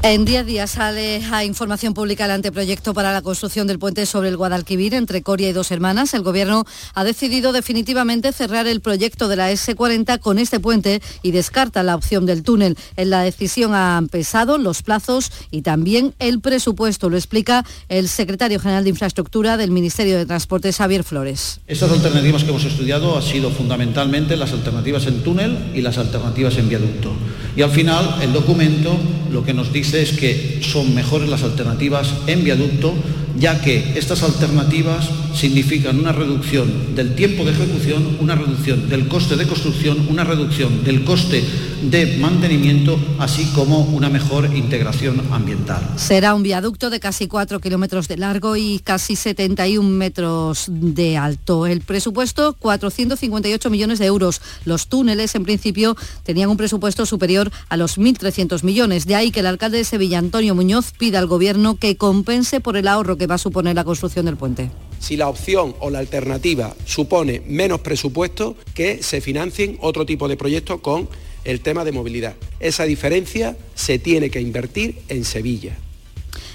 [0.06, 4.04] En día a día sale a información pública el anteproyecto para la construcción del puente
[4.04, 6.12] sobre el Guadalquivir entre Coria y Dos Hermanas.
[6.12, 11.30] El Gobierno ha decidido definitivamente cerrar el proyecto de la S40 con este puente y
[11.30, 12.76] descarta la opción del túnel.
[12.98, 17.08] En la decisión han pesado los plazos y también el presupuesto.
[17.08, 21.60] Lo explica el secretario general de Infraestructura del Ministerio de Transportes, Javier Flores.
[21.66, 26.58] Estas alternativas que hemos estudiado han sido fundamentalmente las alternativas en túnel y las alternativas
[26.58, 27.10] en viaducto.
[27.56, 28.98] Y al final el documento
[29.30, 32.94] lo que nos dice es que son mejores las alternativas en viaducto,
[33.38, 39.36] ya que estas alternativas significan una reducción del tiempo de ejecución, una reducción del coste
[39.36, 41.42] de construcción, una reducción del coste
[41.90, 45.82] de mantenimiento, así como una mejor integración ambiental.
[45.96, 51.66] Será un viaducto de casi 4 kilómetros de largo y casi 71 metros de alto.
[51.66, 54.40] El presupuesto, 458 millones de euros.
[54.64, 59.06] Los túneles, en principio, tenían un presupuesto superior a los 1.300 millones.
[59.06, 62.76] De ahí que el alcalde de Sevilla, Antonio Muñoz, pida al Gobierno que compense por
[62.76, 64.70] el ahorro que va a suponer la construcción del puente.
[65.00, 70.36] Si la opción o la alternativa supone menos presupuesto, que se financien otro tipo de
[70.36, 71.08] proyectos con
[71.44, 72.34] el tema de movilidad.
[72.60, 75.76] Esa diferencia se tiene que invertir en Sevilla.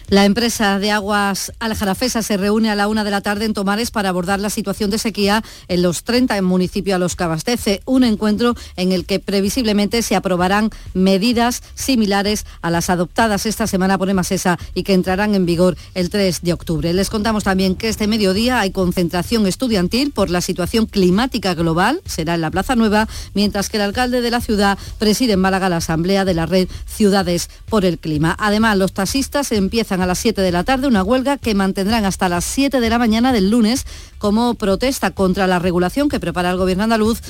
[0.09, 3.91] La empresa de aguas Aljarafesa se reúne a la una de la tarde en Tomares
[3.91, 7.83] para abordar la situación de sequía en los 30 municipios a los que abastece.
[7.85, 13.99] Un encuentro en el que previsiblemente se aprobarán medidas similares a las adoptadas esta semana
[13.99, 16.91] por Emasesa y que entrarán en vigor el 3 de octubre.
[16.91, 22.33] Les contamos también que este mediodía hay concentración estudiantil por la situación climática global, será
[22.33, 25.77] en la Plaza Nueva, mientras que el alcalde de la ciudad preside en Málaga la
[25.77, 28.35] asamblea de la red Ciudades por el Clima.
[28.39, 32.29] Además, los taxistas empiezan a las 7 de la tarde una huelga que mantendrán hasta
[32.29, 33.85] las 7 de la mañana del lunes
[34.17, 37.21] como protesta contra la regulación que prepara el gobierno andaluz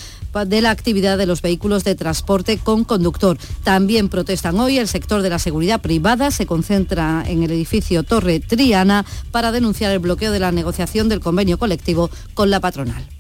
[0.46, 3.38] de la actividad de los vehículos de transporte con conductor.
[3.64, 8.40] También protestan hoy el sector de la seguridad privada, se concentra en el edificio Torre
[8.40, 13.19] Triana para denunciar el bloqueo de la negociación del convenio colectivo con la patronal.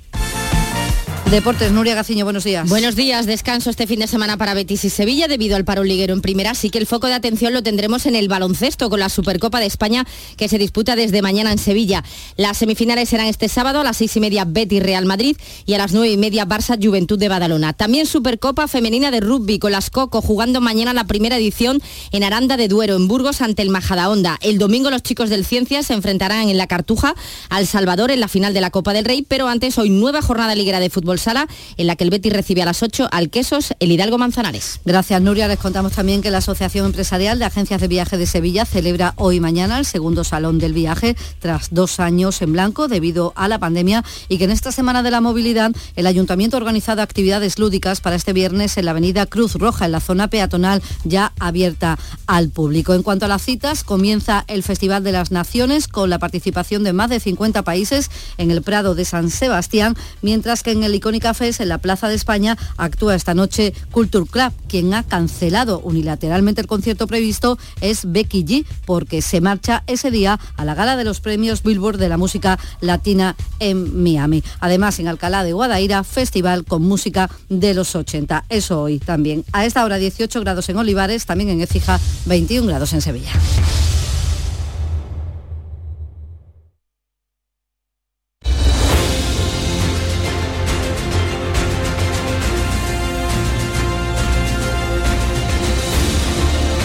[1.29, 2.67] Deportes, Nuria Gaciño, buenos días.
[2.67, 6.15] Buenos días, descanso este fin de semana para Betis y Sevilla debido al paro liguero
[6.15, 9.09] en primera, así que el foco de atención lo tendremos en el baloncesto con la
[9.09, 12.03] Supercopa de España que se disputa desde mañana en Sevilla.
[12.35, 15.37] Las semifinales serán este sábado a las seis y media Betis Real Madrid
[15.67, 17.73] y a las nueve y media Barça Juventud de Badalona.
[17.73, 21.79] También Supercopa Femenina de Rugby con las Coco jugando mañana la primera edición
[22.11, 24.39] en Aranda de Duero, en Burgos ante el Majadahonda.
[24.41, 27.13] El domingo los chicos del Ciencias se enfrentarán en la Cartuja
[27.49, 30.55] al Salvador en la final de la Copa del Rey, pero antes hoy nueva jornada
[30.55, 33.73] liguera de fútbol Sala, en la que el Betis recibe a las 8 al Quesos
[33.79, 34.79] el Hidalgo Manzanares.
[34.85, 35.47] Gracias, Nuria.
[35.47, 39.39] Les contamos también que la Asociación Empresarial de Agencias de Viaje de Sevilla celebra hoy
[39.39, 44.03] mañana el segundo Salón del Viaje tras dos años en blanco debido a la pandemia
[44.27, 48.15] y que en esta Semana de la Movilidad el Ayuntamiento ha organizado actividades lúdicas para
[48.15, 52.93] este viernes en la avenida Cruz Roja, en la zona peatonal ya abierta al público.
[52.93, 56.93] En cuanto a las citas, comienza el Festival de las Naciones con la participación de
[56.93, 60.93] más de 50 países en el Prado de San Sebastián, mientras que en el
[61.33, 64.53] Fest, en la Plaza de España, actúa esta noche Culture Club.
[64.67, 70.39] Quien ha cancelado unilateralmente el concierto previsto es Becky G, porque se marcha ese día
[70.55, 74.43] a la gala de los premios Billboard de la música latina en Miami.
[74.59, 78.45] Además, en Alcalá de Guadaira, festival con música de los 80.
[78.49, 79.43] Eso hoy también.
[79.51, 83.31] A esta hora 18 grados en Olivares, también en Écija 21 grados en Sevilla.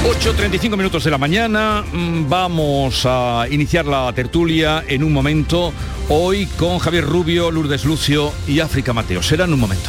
[0.05, 5.73] 8.35 minutos de la mañana, mm, vamos a iniciar la tertulia en un momento,
[6.11, 9.23] hoy con Javier Rubio, Lourdes Lucio y África Mateo.
[9.23, 9.89] Será un momento.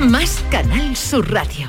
[0.00, 1.68] Más Canal Sur Radio.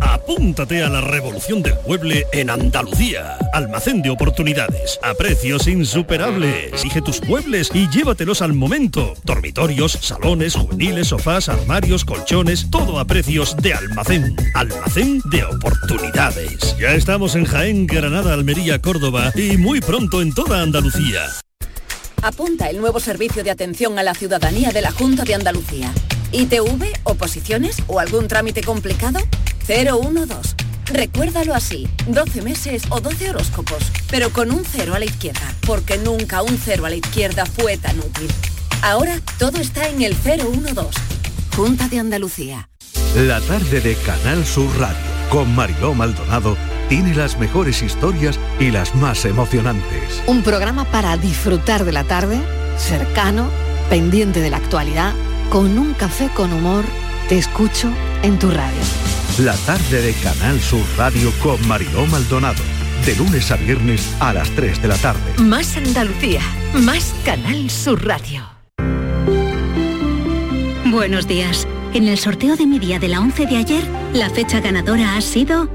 [0.00, 3.36] Apúntate a la revolución del mueble en Andalucía.
[3.52, 6.72] Almacén de oportunidades, a precios insuperables.
[6.80, 9.14] Elige tus muebles y llévatelos al momento.
[9.24, 14.34] Dormitorios, salones, juveniles, sofás, armarios, colchones, todo a precios de almacén.
[14.54, 16.76] Almacén de oportunidades.
[16.78, 21.20] Ya estamos en Jaén, Granada, Almería, Córdoba y muy pronto en toda Andalucía.
[22.22, 25.92] Apunta el nuevo servicio de atención a la ciudadanía de la Junta de Andalucía.
[26.34, 29.20] ¿ITV, oposiciones o algún trámite complicado?
[29.68, 30.56] 012.
[30.86, 35.96] Recuérdalo así, 12 meses o 12 horóscopos, pero con un cero a la izquierda, porque
[35.96, 38.28] nunca un cero a la izquierda fue tan útil.
[38.82, 41.00] Ahora todo está en el 012.
[41.54, 42.68] Junta de Andalucía.
[43.14, 44.96] La tarde de Canal Sur Radio
[45.30, 46.56] con Mariló Maldonado
[46.88, 50.22] tiene las mejores historias y las más emocionantes.
[50.26, 52.40] Un programa para disfrutar de la tarde,
[52.76, 53.48] cercano,
[53.88, 55.14] pendiente de la actualidad
[55.54, 56.84] con un café con humor,
[57.28, 57.88] te escucho
[58.24, 58.80] en tu radio.
[59.38, 62.60] La tarde de Canal Sur Radio con Mariló Maldonado.
[63.06, 65.20] De lunes a viernes a las 3 de la tarde.
[65.40, 66.40] Más Andalucía,
[66.82, 68.42] más Canal Sur Radio.
[70.90, 71.68] Buenos días.
[71.92, 75.20] En el sorteo de mi día de la 11 de ayer, la fecha ganadora ha
[75.20, 75.68] sido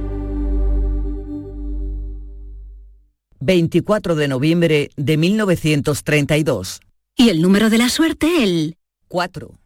[3.40, 6.82] 24 de noviembre de 1932.
[7.16, 8.76] Y el número de la suerte, el
[9.08, 9.59] 4.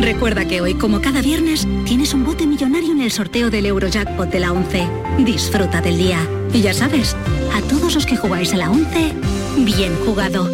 [0.00, 4.28] Recuerda que hoy, como cada viernes, tienes un bote millonario en el sorteo del Eurojackpot
[4.30, 4.86] de la 11.
[5.24, 6.18] Disfruta del día.
[6.52, 7.16] Y ya sabes,
[7.54, 9.12] a todos los que jugáis a la 11,
[9.58, 10.50] bien jugado.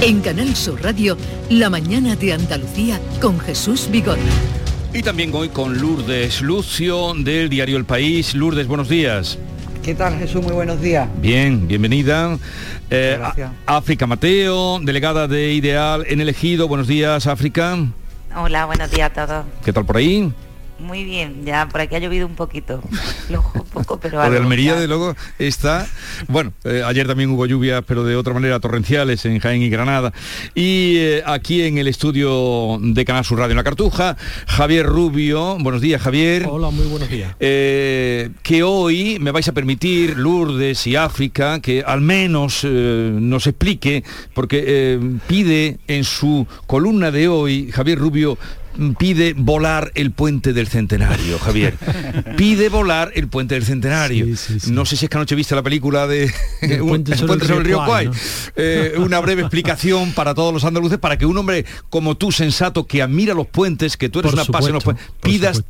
[0.00, 1.16] En Canal Sur Radio,
[1.48, 4.61] La mañana de Andalucía con Jesús Vigorra.
[4.94, 8.34] Y también hoy con Lourdes Lucio del diario El País.
[8.34, 9.38] Lourdes, buenos días.
[9.82, 10.42] ¿Qué tal Jesús?
[10.42, 11.08] Muy buenos días.
[11.16, 12.38] Bien, bienvenida.
[12.90, 13.50] Eh, Gracias.
[13.64, 16.68] África Mateo, delegada de Ideal en Elegido.
[16.68, 17.78] Buenos días, África.
[18.36, 19.46] Hola, buenos días a todos.
[19.64, 20.30] ¿Qué tal por ahí?
[20.82, 22.82] Muy bien, ya por aquí ha llovido un poquito.
[23.26, 24.80] Flojo un poco, pero Lo de Almería, ya.
[24.80, 25.86] de luego, está...
[26.28, 30.12] Bueno, eh, ayer también hubo lluvias, pero de otra manera torrenciales en Jaén y Granada.
[30.54, 34.16] Y eh, aquí en el estudio de Canal Sur Radio en La Cartuja,
[34.46, 35.56] Javier Rubio.
[35.60, 36.46] Buenos días, Javier.
[36.48, 37.34] Hola, muy buenos días.
[37.40, 43.46] Eh, que hoy me vais a permitir, Lourdes y África, que al menos eh, nos
[43.46, 44.04] explique,
[44.34, 48.38] porque eh, pide en su columna de hoy, Javier Rubio,
[48.98, 51.74] pide volar el puente del centenario, Javier.
[52.36, 54.26] Pide volar el puente del centenario.
[54.70, 57.64] No sé si es que anoche viste la película de El un- puente sobre el
[57.64, 57.84] río.
[57.84, 58.12] ¿no?
[58.56, 62.86] Eh, una breve explicación para todos los andaluces, para que un hombre como tú, sensato,
[62.86, 65.62] que admira los puentes, que tú eres Por una pasión, los puentes, pidas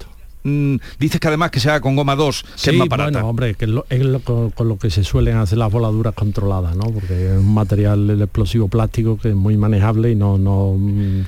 [0.44, 3.12] Mm, dices que además que se haga con goma 2, que Sí, es más barata.
[3.12, 5.70] bueno, hombre, que es, lo, es lo con, con lo que se suelen hacer las
[5.70, 6.82] voladuras controladas, ¿no?
[6.90, 11.20] Porque es un material el explosivo plástico que es muy manejable y no, no mm,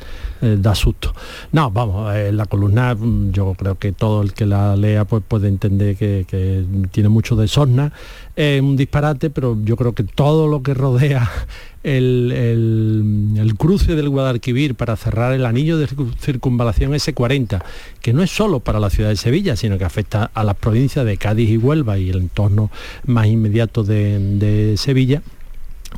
[0.45, 1.15] eh, da susto.
[1.53, 5.23] No, vamos, eh, la columna mm, yo creo que todo el que la lea pues
[5.27, 6.27] puede entender que,
[6.91, 7.93] tiene mucho de sorna,
[8.37, 11.31] es un disparate, pero yo creo que todo lo que rodea
[11.83, 17.63] el, cruce del Guadalquivir para cerrar el anillo de circun- circunvalación S40,
[18.03, 21.07] que no es solo para la ciudad de Sevilla, sino que afecta a las provincias
[21.07, 22.71] de Cádiz y Huelva y el entorno
[23.07, 25.23] más inmediato de Sevilla,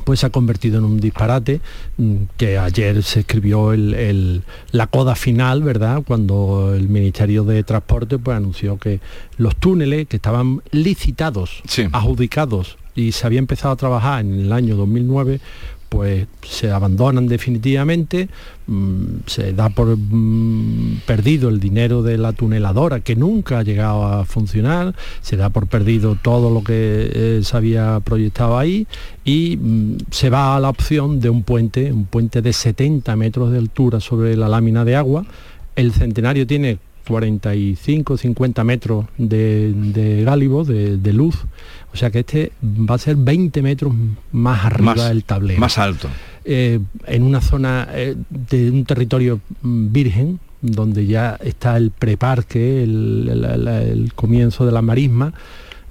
[0.03, 1.59] pues se ha convertido en un disparate
[1.97, 6.01] mm, que ayer se escribió el- el- la coda final, ¿verdad?
[6.05, 8.99] Cuando el Ministerio de Transporte pues anunció que
[9.37, 11.61] los túneles que estaban licitados,
[11.93, 15.39] adjudicados y se había empezado a trabajar en el año 2009
[15.89, 18.29] pues se abandonan definitivamente,
[18.67, 24.05] mm, se da por mm, perdido el dinero de la tuneladora que nunca ha llegado
[24.05, 28.87] a funcionar, se da por perdido todo lo que eh, se había proyectado ahí
[29.23, 33.51] y mm, se va a la opción de un puente, un puente de 70 metros
[33.51, 35.25] de altura sobre la lámina de agua.
[35.75, 41.35] El centenario tiene 45, 50 metros de, de gálibo, de, de luz,
[41.93, 43.93] o sea que este va a ser 20 metros
[44.31, 45.59] más arriba Más- del tablero.
[45.59, 46.07] más alto.
[46.45, 53.27] Eh, en una zona eh, de un territorio virgen, donde ya está el preparque, el,
[53.31, 55.33] el- el- el comienzo de la marisma,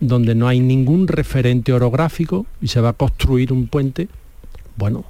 [0.00, 4.08] donde no hay ningún referente orográfico y se va a construir un puente
[4.76, 5.04] bueno,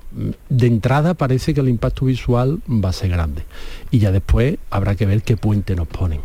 [0.48, 3.42] de entrada parece que el impacto visual va a ser grande.
[3.90, 6.20] Y ya después habrá que ver qué puente nos ponen.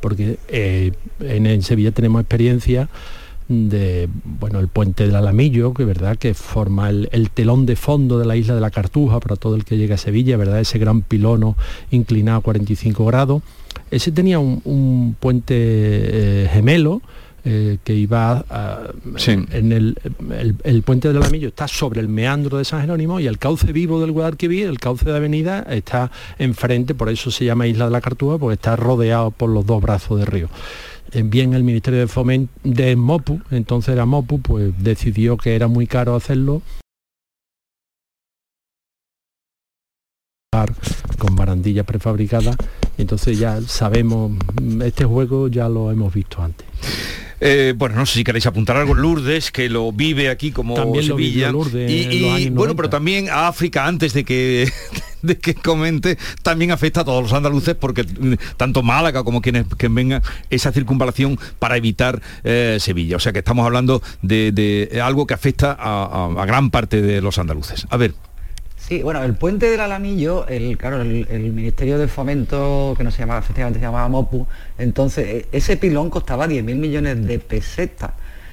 [0.00, 2.88] Porque eh, en, Sevilla tenemos experiencia
[3.48, 8.18] de bueno el puente del Alamillo que verdad que forma el, el telón de fondo
[8.18, 10.80] de la isla de la Cartuja para todo el que llega a Sevilla verdad ese
[10.80, 11.56] gran pilono
[11.92, 13.42] inclinado a 45 grados
[13.92, 17.02] ese tenía un, un puente eh, gemelo
[17.48, 18.90] eh, que iba a-
[19.28, 19.96] en, en el,
[20.36, 23.72] el- el puente del Alamillo está sobre el meandro de San Jerónimo y el cauce
[23.72, 27.92] vivo del Guadalquivir, el cauce de avenida, está enfrente, por eso se llama Isla de
[27.92, 30.48] la Cartuja, porque está rodeado por los dos brazos del río.
[31.24, 35.86] Bien el Ministerio de Fomento de Mopu, entonces era Mopu, pues decidió que era muy
[35.86, 36.62] caro hacerlo
[41.18, 42.56] con barandillas prefabricadas,
[42.98, 44.32] entonces ya sabemos,
[44.82, 46.66] este juego ya lo hemos visto antes.
[47.40, 48.94] Eh, bueno, no sé si queréis apuntar algo.
[48.94, 51.52] Lourdes, que lo vive aquí como También lo Sevilla.
[51.52, 52.74] Lourdes y, los bueno, 90.
[52.76, 54.70] pero también a África, antes de que,
[55.22, 59.66] de que comente, también afecta a todos los andaluces porque mm, tanto Málaga como quienes
[59.76, 63.16] que vengan esa circunvalación para evitar eh, Sevilla.
[63.16, 67.02] O sea que estamos hablando de, de algo que afecta a, a- a gran parte
[67.02, 67.86] de los andaluces.
[67.90, 68.14] A ver,
[68.86, 73.18] Sí, bueno, el puente del Alamillo, el, claro, el, Ministerio de Fomento, que no se
[73.18, 74.46] llamaba, efectivamente se llamaba MOPU,
[74.78, 78.12] entonces e- ese pilón costaba 10.000 millones de pesetas.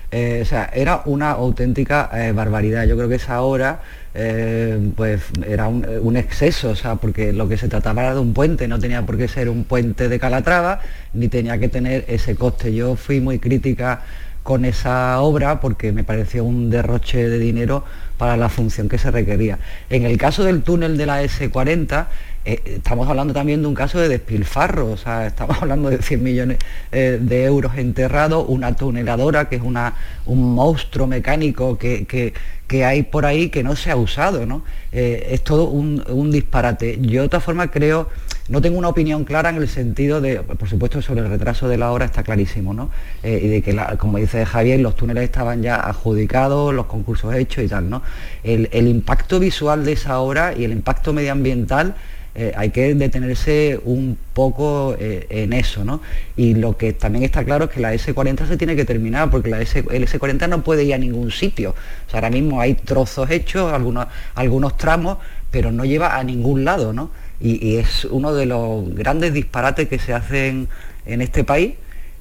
[0.10, 2.86] Eh, o sea, era una auténtica eh, barbaridad.
[2.86, 3.82] Yo creo que esa hora
[4.16, 8.20] eh, pues era un, un exceso, o sea, porque lo que se trataba era de
[8.20, 10.82] un puente, no tenía por qué ser un puente de Calatrava,
[11.14, 12.74] ni tenía que tener ese coste.
[12.74, 14.02] Yo fui muy crítica
[14.44, 17.84] con esa obra porque me pareció un derroche de dinero
[18.24, 19.60] para la función que se requería.
[19.90, 22.06] En el caso del túnel de la S40,
[22.46, 26.24] eh, estamos hablando también de un caso de despilfarro, o sea, estamos hablando de 100
[26.24, 26.58] millones
[26.94, 29.96] eh, de euros enterrados, una tuneladora que es una,
[30.26, 32.34] un monstruo mecánico que, que-
[32.66, 34.64] que hay por ahí que no se ha usado, ¿no?
[34.94, 36.98] Eh, es todo un, un disparate.
[37.02, 38.10] Yo de todas formas creo,
[38.50, 41.78] no tengo una opinión clara en el sentido de, por supuesto sobre el retraso de
[41.78, 42.90] la obra está clarísimo, ¿no?
[43.24, 47.64] Eh, y de que, como dice Javier, los túneles estaban ya adjudicados, los concursos hechos
[47.64, 48.02] y tal, ¿no?
[48.44, 51.96] El, impacto visual de esa obra y el impacto medioambiental
[52.36, 56.02] eh, hay que detenerse un poco eh, en eso, ¿no?
[56.36, 59.50] Y lo que también está claro es que la S40 se tiene que terminar, porque
[59.50, 61.76] la S, el S40 no puede ir a ningún sitio.
[62.08, 65.20] O sea, ahora mismo hay trozos hechos, algunos tramos,
[65.50, 67.23] pero no lleva a ningún lado, ¿no?
[67.44, 70.70] Y, es uno de los grandes disparates que se hacen
[71.06, 71.74] en este país.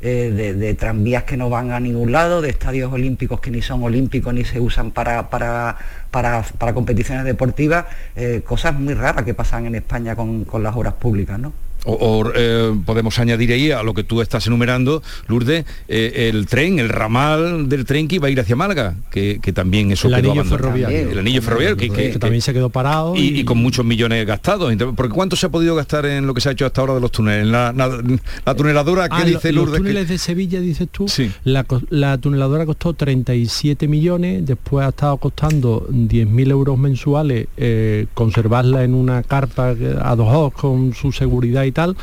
[0.04, 3.84] eh, de, tranvías que no van a ningún lado, de estadios olímpicos que ni son
[3.84, 5.76] olímpicos ni se usan para, para,
[6.10, 10.74] para, para competiciones deportivas, eh, cosas muy raras que pasan en España con, con las
[10.74, 11.52] obras públicas, ¿no?
[11.84, 16.46] O, o, eh, podemos añadir ahí a lo que tú estás enumerando, Lourdes, eh, el
[16.46, 20.06] tren, el ramal del tren que iba a ir hacia Málaga, que, que también eso
[20.08, 21.10] El quedó anillo ferroviario.
[21.10, 24.24] El anillo ferroviario, que, que- que también se quedó parado y, y con muchos millones
[24.26, 24.70] gastados.
[24.70, 26.94] Entonces, ¿Por cuánto se ha podido gastar en lo que se ha hecho hasta ahora
[26.94, 27.46] de los túneles?
[27.48, 28.00] La, la-
[28.46, 29.72] la tuneladora, ¿qué Ah, dice los Lourdes?
[29.74, 31.06] que- túneles de Sevilla, dices tú,
[31.44, 38.06] la, co- la tuneladora costó 37 millones, después ha estado costando 10.000 euros mensuales eh,
[38.14, 39.70] conservarla en una carpa
[40.00, 41.96] a dos ojos con su seguridad y tal.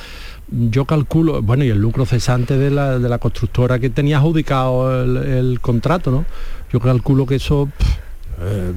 [0.51, 5.03] Yo calculo, bueno, y el lucro cesante de la, de la constructora que tenía adjudicado
[5.03, 6.25] el, el contrato, ¿no?
[6.73, 7.87] Yo calculo que eso, pff,
[8.41, 8.71] eh,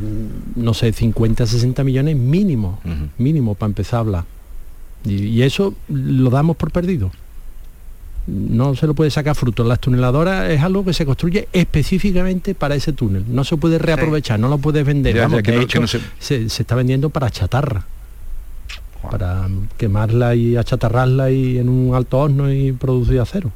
[0.56, 2.78] no sé, 50, 60 millones mínimo,
[3.18, 4.24] mínimo para empezar a hablar.
[5.04, 7.10] Y, y eso lo damos por perdido.
[8.26, 9.64] No se lo puede sacar fruto.
[9.64, 13.24] Las tuneladoras es algo que se construye específicamente para ese túnel.
[13.28, 15.14] No se puede reaprovechar, no lo puedes vender.
[15.14, 16.48] Ya, ya, Vamos, que de no- hecho, que no se- se...
[16.48, 17.84] se está vendiendo para chatarra.
[19.10, 23.50] Para quemarla y achatarrarla y en un alto horno y producir acero.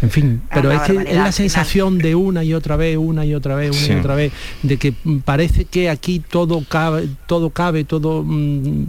[0.00, 3.26] En fin, Es pero es que es la sensación de una y otra vez, una
[3.26, 3.92] y otra vez, una Sí.
[3.92, 4.32] y otra vez,
[4.62, 4.94] de que
[5.24, 8.86] parece que aquí todo cabe, todo cabe, todo, mm,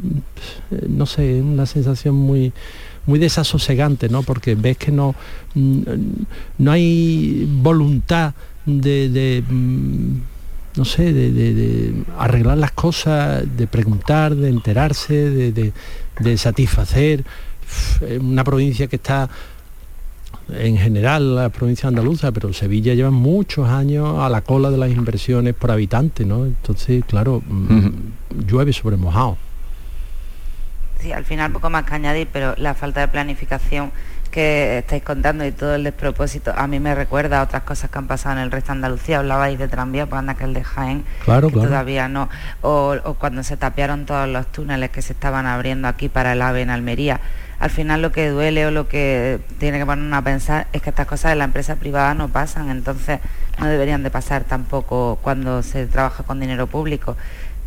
[0.88, 2.54] no sé, una sensación muy
[3.06, 4.22] muy desasosegante, ¿no?
[4.24, 5.16] Porque ves que no
[5.56, 5.82] mm,
[6.58, 8.34] no hay voluntad
[8.66, 10.18] de, de, mm,
[10.78, 15.74] no sé, de, de- de arreglar las cosas, de preguntar, de enterarse, de, de-
[16.20, 17.24] de satisfacer.
[18.22, 19.30] Una provincia que está
[20.50, 24.90] en general la provincia andaluza, pero Sevilla lleva muchos años a la cola de las
[24.92, 26.46] inversiones por habitante, ¿no?
[26.46, 27.90] Entonces, claro, mm,
[28.48, 29.38] llueve sobre mojado.
[31.02, 33.92] Sí, al final poco más que añadir, pero la falta de planificación
[34.30, 37.98] que estáis contando y todo el despropósito, a mí me recuerda a otras cosas que
[37.98, 39.20] han pasado en el resto de Andalucía.
[39.20, 41.70] Hablabais de tranvía, pues anda que el de Jaén, Claro, que claro.
[41.70, 42.30] todavía no.
[42.62, 46.42] O, o cuando se tapiaron todos los túneles que se estaban abriendo aquí para el
[46.42, 47.20] AVE en Almería.
[47.60, 50.92] Al final lo que duele o lo que tiene que ponernos a pensar es que
[50.92, 53.20] estas cosas en la empresa privada no pasan, entonces
[53.60, 57.18] no deberían de pasar tampoco cuando se trabaja con dinero público.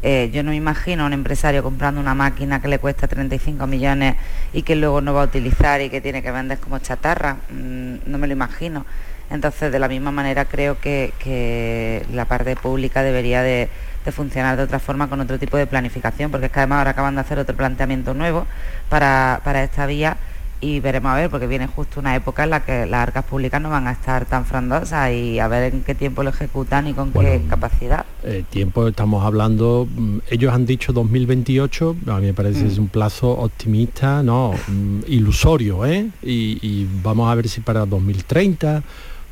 [0.03, 3.67] Eh, yo no me imagino a un empresario comprando una máquina que le cuesta 35
[3.67, 4.17] millones
[4.53, 7.37] y que luego no va a utilizar y que tiene que vender como chatarra.
[7.51, 8.87] Mm, no me lo imagino.
[9.31, 13.69] Entonces, de la misma manera, creo que, que la parte pública debería de,
[14.05, 16.91] de funcionar de otra forma con otro tipo de planificación, porque es que además ahora
[16.91, 18.47] acaban de hacer otro planteamiento nuevo
[18.89, 20.17] para, para esta vía
[20.61, 23.61] y veremos a ver, porque viene justo una época en la que las arcas públicas
[23.61, 26.93] no van a estar tan frondosas y a ver en qué tiempo lo ejecutan y
[26.93, 28.05] con qué capacidad.
[28.23, 32.67] Eh, tiempo estamos hablando, mm, ellos han dicho 2028, a mí me parece Mm.
[32.67, 36.09] es un plazo optimista, no, mm, ilusorio, ¿eh?
[36.23, 38.83] Y, y vamos a ver si para 2030,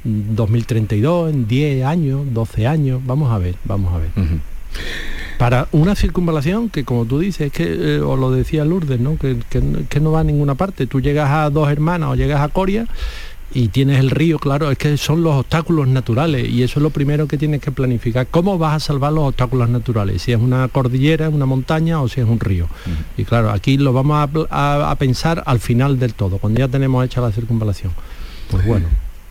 [0.05, 4.11] mm, 2032, en 10 años, 12 años, vamos a ver, vamos a ver.
[5.39, 9.17] Para una circunvalación que, como tú dices, es que, eh, os lo decía Lourdes, ¿no?
[9.17, 10.87] Que, que no- que no va a ninguna parte.
[10.87, 12.87] Tú llegas a dos hermanas o llegas a Coria
[13.55, 16.91] y tienes el río, claro, es que son los obstáculos naturales y eso es lo
[16.91, 18.27] primero que tienes que planificar.
[18.31, 20.21] ¿Cómo vas a salvar los obstáculos naturales?
[20.23, 22.67] Si es una cordillera, una montaña o si es un río.
[23.17, 26.69] Y claro, aquí lo vamos a, a- a pensar al final del todo, cuando ya
[26.69, 27.93] tenemos hecha la circunvalación.
[28.51, 28.87] Pues bueno.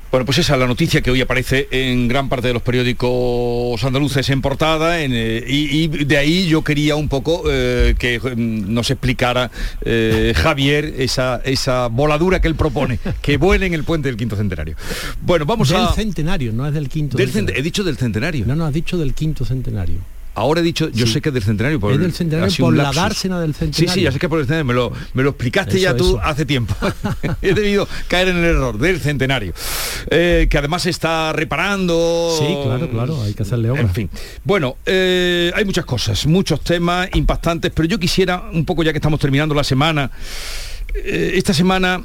[0.10, 3.84] Bueno, pues esa es la noticia que hoy aparece en gran parte de los periódicos
[3.84, 8.20] andaluces en portada en, eh, y, y de ahí yo quería un poco eh, que
[8.20, 9.52] mm, nos explicara
[9.82, 14.38] eh, Javier esa, esa voladura que él propone, que vuele en el puente del quinto
[14.38, 14.76] centenario.
[15.22, 15.92] Bueno, vamos del a...
[15.94, 17.18] centenario, no es del quinto.
[17.18, 17.56] Del centenario.
[17.56, 18.46] cent- he dicho del centenario.
[18.46, 19.98] No, no, has dicho del quinto centenario.
[20.38, 21.14] Ahora he dicho, yo Sí.
[21.14, 21.80] sé que es del centenario.
[21.80, 23.94] por- Es del centenario por la dársena del Sí, centenario.
[23.96, 26.10] sí, ya sé que por el centenario, me lo, me lo explicaste Eso, ya tú
[26.10, 26.22] eso.
[26.24, 26.76] hace tiempo.
[27.42, 29.54] He debido caer en el error del centenario.
[30.12, 32.36] Eh, que además se está reparando.
[32.38, 33.82] Sí, claro, claro, hay que hacerle obra.
[33.82, 34.10] En fin.
[34.44, 39.00] Bueno, eh, hay muchas cosas, muchos temas impactantes, pero yo quisiera, un poco ya que
[39.00, 40.12] estamos terminando la semana,
[40.94, 42.04] eh, esta semana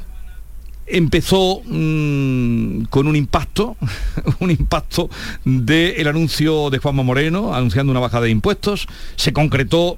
[0.85, 3.77] empezó mm, con un impacto,
[4.39, 5.09] un impacto
[5.45, 9.97] del anuncio de Juanma Moreno, anunciando una bajada de impuestos, se concretó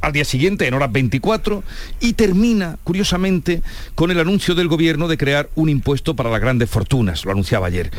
[0.00, 1.64] al día siguiente, en horas 24,
[2.00, 3.62] y termina, curiosamente,
[3.94, 7.66] con el anuncio del gobierno de crear un impuesto para las grandes fortunas, lo anunciaba
[7.66, 7.90] ayer.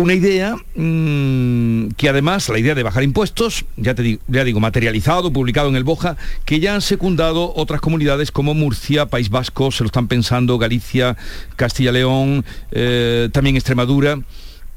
[0.00, 5.76] Una idea mm, que además, la idea de bajar impuestos, ya digo, materializado, publicado en
[5.76, 10.08] el Boja, que ya han secundado otras comunidades como Murcia, País Vasco, se lo están
[10.08, 11.18] pensando, Galicia,
[11.56, 14.16] Castilla-León, eh, también Extremadura.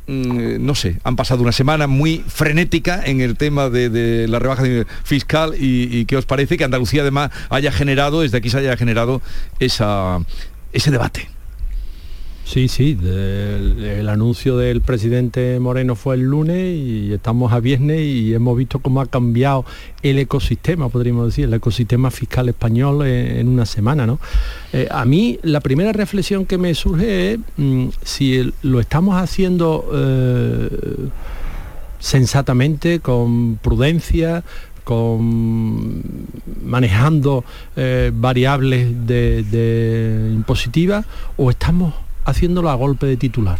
[0.07, 4.63] Mm, no sé, han pasado una semana muy frenética en el tema de, la rebaja
[5.05, 8.75] fiscal y, y qué os parece que Andalucía además haya generado, desde aquí se haya
[8.75, 9.21] generado
[9.61, 10.19] esa,
[10.73, 11.29] ese debate.
[12.45, 18.33] Sí, sí, el anuncio del presidente Moreno fue el lunes y estamos a viernes y
[18.33, 19.65] hemos visto cómo ha cambiado
[20.03, 24.05] el ecosistema, podríamos decir, el ecosistema fiscal español en, una semana.
[24.05, 24.19] ¿no?
[24.73, 29.89] Eh, a mí la primera reflexión que me surge es mm, si lo estamos haciendo
[29.93, 30.69] eh,
[31.99, 34.43] sensatamente, con prudencia,
[34.83, 36.03] con
[36.61, 37.45] manejando
[37.77, 41.05] eh, variables de, de impositivas
[41.37, 41.93] o estamos
[42.25, 43.59] haciéndolo a golpe de titular,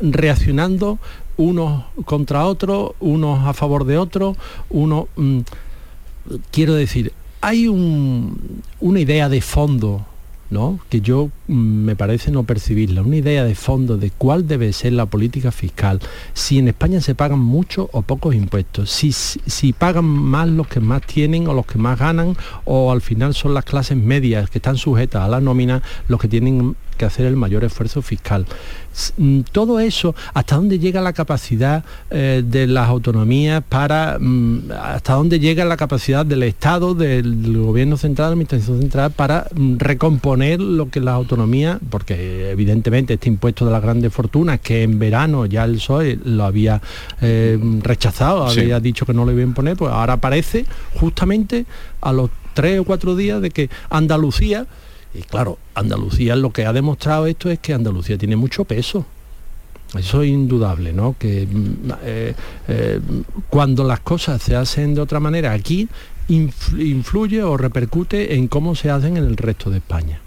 [0.00, 0.98] reaccionando
[1.36, 4.36] unos contra otros, unos a favor de otros,
[4.68, 5.08] uno
[6.50, 10.06] quiero decir, hay un- una idea de fondo
[10.50, 10.80] ¿no?
[10.88, 14.92] que yo mm, me parece no percibirla, una idea de fondo de cuál debe ser
[14.94, 16.00] la política fiscal,
[16.34, 20.80] si en España se pagan muchos o pocos impuestos, si, si pagan más los que
[20.80, 24.58] más tienen o los que más ganan, o al final son las clases medias que
[24.58, 28.44] están sujetas a la nómina los que tienen que hacer el mayor esfuerzo fiscal.
[29.16, 35.14] Mm, todo eso, hasta dónde llega la capacidad eh, de las autonomías para, mm, hasta
[35.14, 39.78] dónde llega la capacidad del Estado, del gobierno central, de la administración central, para mm,
[39.78, 44.98] recomponer lo que las autonomías, porque evidentemente este impuesto de las grandes fortunas, que en
[44.98, 46.82] verano ya el PSOE lo había
[47.22, 50.66] eh, rechazado, había dicho que no lo iba a imponer, pues ahora aparece
[51.00, 51.64] justamente
[52.02, 54.66] a los tres o cuatro días de que Andalucía
[55.14, 59.04] y claro, Andalucía lo que ha demostrado esto es que Andalucía tiene mucho peso.
[59.98, 61.16] Eso es indudable, ¿no?
[61.18, 62.34] Que mm, eh,
[62.68, 63.00] eh,
[63.48, 65.88] cuando las cosas se hacen de otra manera aquí,
[66.28, 70.20] influye o repercute en cómo se hacen en el resto de España.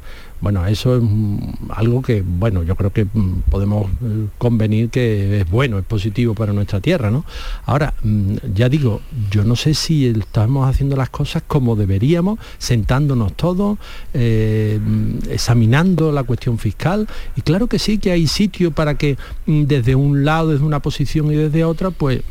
[0.43, 1.37] Bueno, eso es mm,
[1.69, 6.33] algo que, bueno, yo creo que mm, podemos eh, convenir que es bueno, es positivo
[6.35, 7.23] para nuestra tierra, ¿no?
[7.65, 8.99] Ahora, mm, ya digo,
[9.31, 13.77] yo no sé si estamos haciendo las cosas como deberíamos, sentándonos todos,
[14.13, 14.81] eh,
[15.29, 19.17] examinando la cuestión fiscal, y claro que sí que hay sitio para que
[19.47, 22.21] desde un lado, desde una posición y desde otra, pues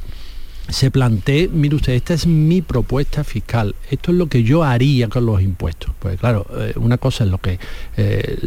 [0.72, 5.08] se plantee, mire usted, esta es mi propuesta fiscal, esto es lo que yo haría
[5.08, 5.92] con los impuestos.
[5.98, 7.58] Pues claro, eh, una cosa es lo que
[7.96, 8.38] eh,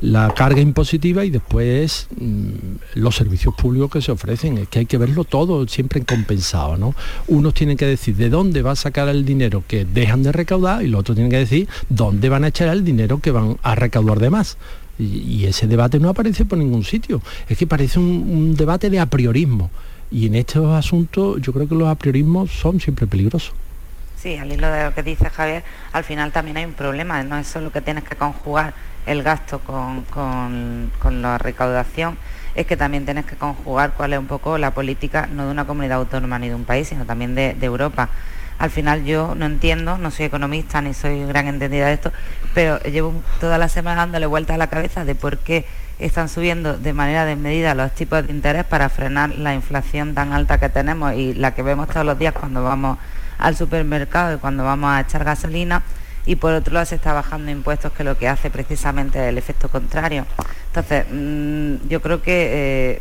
[0.00, 2.50] la, carga impositiva y después mm,
[2.94, 4.58] los servicios públicos que se ofrecen.
[4.58, 6.94] Es que hay que verlo todo siempre en compensado, ¿no?
[7.28, 10.82] Unos tienen que decir de dónde va a sacar el dinero que dejan de recaudar
[10.82, 13.74] y los otros tienen que decir dónde van a echar el dinero que van a
[13.74, 14.56] recaudar de más.
[14.98, 17.22] Y, ese debate no aparece por ningún sitio.
[17.48, 19.70] Es que parece un debate de a priorismo.
[20.10, 23.54] Y en estos asuntos yo creo que los apriorismos son siempre peligrosos.
[24.16, 27.36] Sí, al hilo de lo que dice Javier, al final también hay un problema, no
[27.36, 28.74] es solo que tienes que conjugar
[29.06, 30.04] el gasto con,
[31.00, 32.16] con, la recaudación,
[32.54, 35.66] es que también tienes que conjugar cuál es un poco la política, no de una
[35.66, 38.08] comunidad autónoma ni de un país, sino también de, Europa.
[38.58, 42.10] Al final yo no entiendo, no soy economista ni soy gran entendida de esto,
[42.54, 45.66] pero llevo toda la semana dándole vueltas a la cabeza de por qué
[45.98, 50.58] están subiendo de manera desmedida los tipos de interés para frenar la inflación tan alta
[50.58, 52.98] que tenemos y la que vemos todos los días cuando vamos
[53.38, 55.82] al supermercado y cuando vamos a echar gasolina
[56.26, 59.68] y por otro lado se está bajando impuestos que lo que hace precisamente el efecto
[59.68, 60.26] contrario.
[60.66, 63.00] Entonces, mm, yo creo que,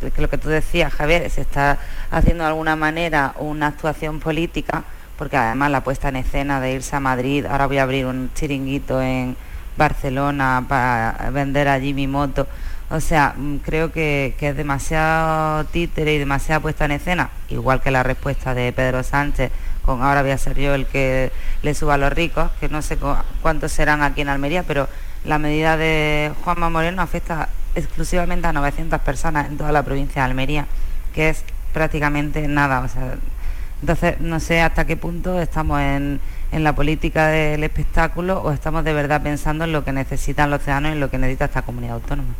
[0.00, 1.78] eh, que lo que tú decías, Javier, se está
[2.10, 4.84] haciendo de alguna manera una actuación política,
[5.18, 8.30] porque además la puesta en escena de irse a Madrid, ahora voy a abrir un
[8.34, 9.36] chiringuito en
[9.76, 12.46] Barcelona para vender allí mi moto.
[12.88, 17.90] O sea, mm, creo que, es demasiado títere y demasiada puesta en escena, igual que
[17.90, 19.50] la respuesta de Pedro Sánchez
[19.84, 21.30] con ahora voy a ser yo el que
[21.62, 22.98] le suba a los ricos, que no sé
[23.40, 24.88] cuántos serán aquí en Almería, pero
[25.24, 30.26] la medida de Juanma Moreno afecta exclusivamente a 900 personas en toda la provincia de
[30.26, 30.66] Almería,
[31.14, 32.80] que es prácticamente nada.
[32.80, 33.14] O sea,
[33.80, 36.20] entonces, no sé hasta qué punto estamos en,
[36.52, 40.62] en la política del espectáculo o estamos de verdad pensando en lo que necesitan los
[40.62, 42.34] ciudadanos y en lo que necesita esta comunidad autónoma.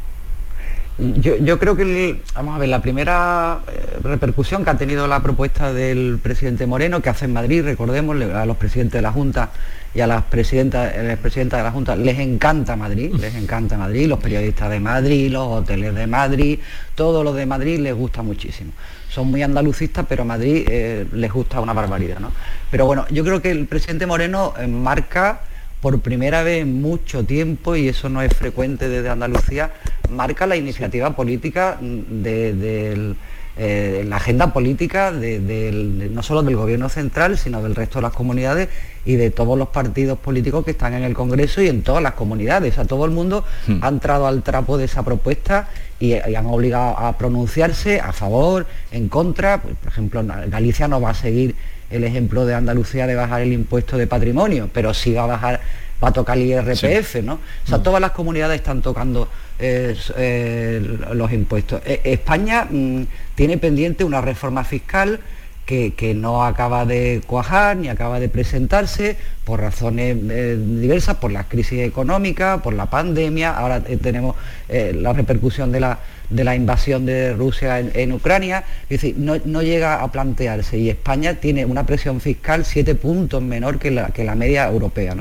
[0.99, 5.71] Yo, creo que, vamos a ver, la primera eh, repercusión que ha tenido la propuesta
[5.71, 9.51] del presidente Moreno, que hace en Madrid, recordemos, a los presidentes de la Junta
[9.95, 14.09] y a las presidentas, las presidentas de la Junta les encanta Madrid, les encanta Madrid,
[14.09, 16.61] los periodistas de Madrid, los hoteles de Madrid,
[16.95, 18.73] todo lo de Madrid les gusta muchísimo
[19.09, 22.19] son muy andalucistas, pero a Madrid eh, les gusta una barbaridad.
[22.19, 22.33] ¿no?
[22.71, 25.41] Pero bueno, yo creo que el presidente Moreno eh, marca
[25.81, 29.71] por primera vez en mucho tiempo, y eso no es frecuente desde Andalucía,
[30.11, 33.15] marca la iniciativa política de,
[33.59, 38.69] eh, la agenda política no solo del gobierno central, sino del resto de las comunidades
[39.07, 42.13] y de todos los partidos políticos que están en el Congreso y en todas las
[42.13, 42.77] comunidades.
[42.79, 43.79] A todo el mundo hmm.
[43.81, 49.09] ha entrado al trapo de esa propuesta y, han obligado a pronunciarse a favor, en
[49.09, 49.63] contra.
[49.63, 51.55] Pues, por ejemplo, Galicia no va a seguir
[51.89, 55.61] el ejemplo de Andalucía de bajar el impuesto de patrimonio, pero sí va a bajar,
[56.03, 57.35] va a tocar el IRPF, ¿no?
[57.35, 57.83] O sea, mm.
[57.83, 59.29] todas las comunidades están tocando
[59.59, 61.81] eh, los impuestos.
[61.85, 63.03] E, España mm,
[63.35, 65.21] tiene pendiente una reforma fiscal
[65.65, 71.45] que, no acaba de cuajar ni acaba de presentarse por razones eh, diversas, por la
[71.45, 74.37] crisis económica, por la pandemia, ahora eh, tenemos
[74.69, 75.99] la repercusión de la,
[76.31, 81.35] de la, invasión de Rusia en, Ucrania, es decir, no, llega a plantearse y España
[81.35, 85.17] tiene una presión fiscal siete puntos menor que la, que la media europea.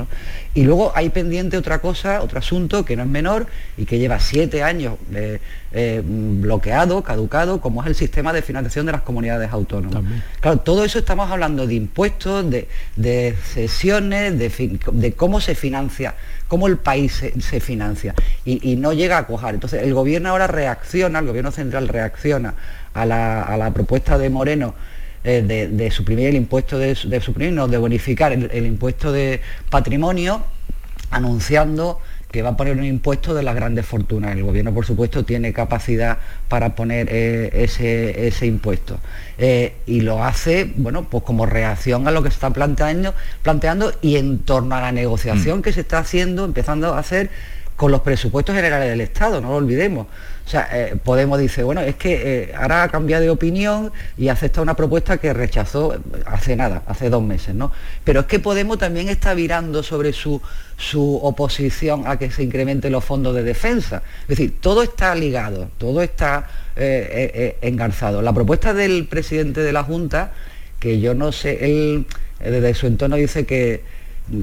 [0.56, 3.46] Y luego hay pendiente otra cosa, otro asunto que no es menor
[3.76, 8.92] y que lleva siete años eh, bloqueado, caducado, como es el sistema de financiación de
[8.92, 10.02] las comunidades autónomas.
[10.40, 16.14] Claro, todo eso estamos hablando de impuestos, de, de cesiones, de, cómo se financia,
[16.48, 18.14] cómo el país se, financia,
[18.46, 19.52] y, no llega a cojar.
[19.52, 22.54] Entonces el gobierno ahora reacciona, el gobierno central reacciona
[22.94, 24.74] a la, propuesta de Moreno
[25.26, 30.42] eh, de, suprimir el impuesto de, suprimir, no, de bonificar el impuesto de patrimonio,
[31.10, 32.00] anunciando
[32.30, 34.32] que va a poner un impuesto de las grandes fortunas.
[34.32, 36.18] El gobierno, por supuesto, tiene capacidad
[36.48, 38.98] para poner eh, ese, impuesto.
[39.38, 43.92] Eh, y lo hace, bueno, pues como reacción a lo que se está planteando, planteando
[44.02, 45.62] y en torno a la negociación mm.
[45.62, 47.30] que se está haciendo, empezando a hacer
[47.76, 50.06] con los presupuestos generales del Estado, no lo olvidemos.
[50.46, 54.28] O sea, eh, Podemos dice, bueno, es que eh, ahora ha cambiado de opinión y
[54.28, 57.72] acepta una propuesta que rechazó hace nada, hace dos meses, ¿no?
[58.04, 60.40] Pero es que Podemos también está virando sobre su,
[60.76, 64.02] su oposición a que se incrementen los fondos de defensa.
[64.22, 68.22] Es decir, todo está ligado, todo está eh, engarzado.
[68.22, 70.32] La propuesta del presidente de la Junta,
[70.78, 72.06] que yo no sé, él
[72.38, 73.82] desde su entorno dice que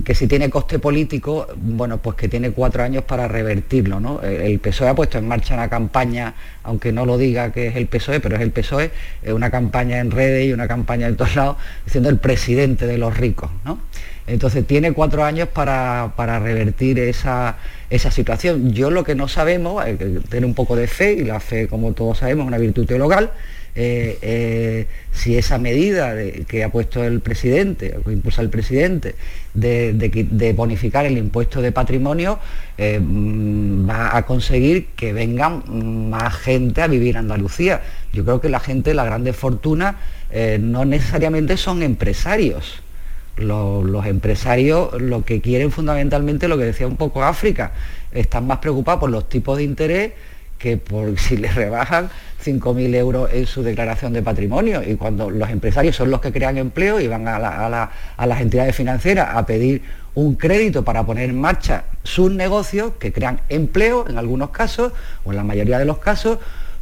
[0.06, 4.22] que si tiene coste político, bueno, pues que tiene cuatro años para revertirlo, ¿no?
[4.22, 7.88] El PSOE ha puesto en marcha una campaña, aunque no lo diga que es el
[7.88, 8.92] PSOE, pero es el PSOE,
[9.28, 13.18] una campaña en redes y una campaña en todos lados, diciendo el presidente de los
[13.18, 13.80] ricos, ¿no?
[14.26, 16.10] Entonces tiene cuatro años para,
[16.40, 17.58] revertir esa,
[17.90, 18.72] situación.
[18.72, 21.92] Yo lo que no sabemos, que tener un poco de fe, y la fe, como
[21.92, 23.32] todos sabemos, es una virtud teologal,
[23.76, 26.16] eh, eh, si esa medida
[26.48, 29.16] que ha puesto el presidente, que impulsa el presidente,
[29.56, 32.40] de, bonificar el impuesto de patrimonio,
[32.78, 37.82] eh, mm, va a conseguir que vengan más gente a vivir en Andalucía.
[38.12, 39.96] Yo creo que la gente, la grandes fortunas,
[40.60, 42.82] no necesariamente son empresarios.
[43.38, 47.72] Los, empresarios lo que quieren fundamentalmente, lo que decía un poco África,
[48.12, 50.12] están más preocupados por los tipos de interés
[50.64, 52.10] que por si les rebajan
[52.42, 56.58] 5.000 euros en su declaración de patrimonio y cuando los empresarios son los que crean
[56.58, 57.90] empleo y van a,
[58.26, 59.82] las entidades financieras a pedir
[60.16, 64.94] un crédito para poner en marcha sus negocios que crean empleo en algunos casos
[65.26, 66.38] o en la mayoría de los casos,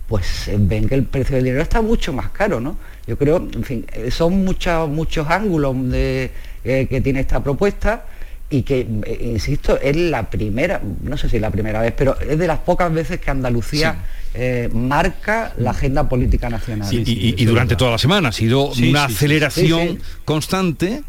[0.08, 2.78] pues ven que el precio del dinero está mucho más caro, ¿no?
[3.08, 6.30] Yo creo, en fin, eh, son muchos, muchos ángulos de,
[6.64, 8.04] eh, que tiene esta propuesta
[8.52, 8.86] y que,
[9.22, 12.94] insisto, es la primera, no sé si la primera vez, pero es de las pocas
[12.94, 13.96] veces que Andalucía...
[14.34, 16.88] Eh, marca la agenda política nacional.
[16.94, 21.04] y, durante toda la semana ha sido una aceleración constante.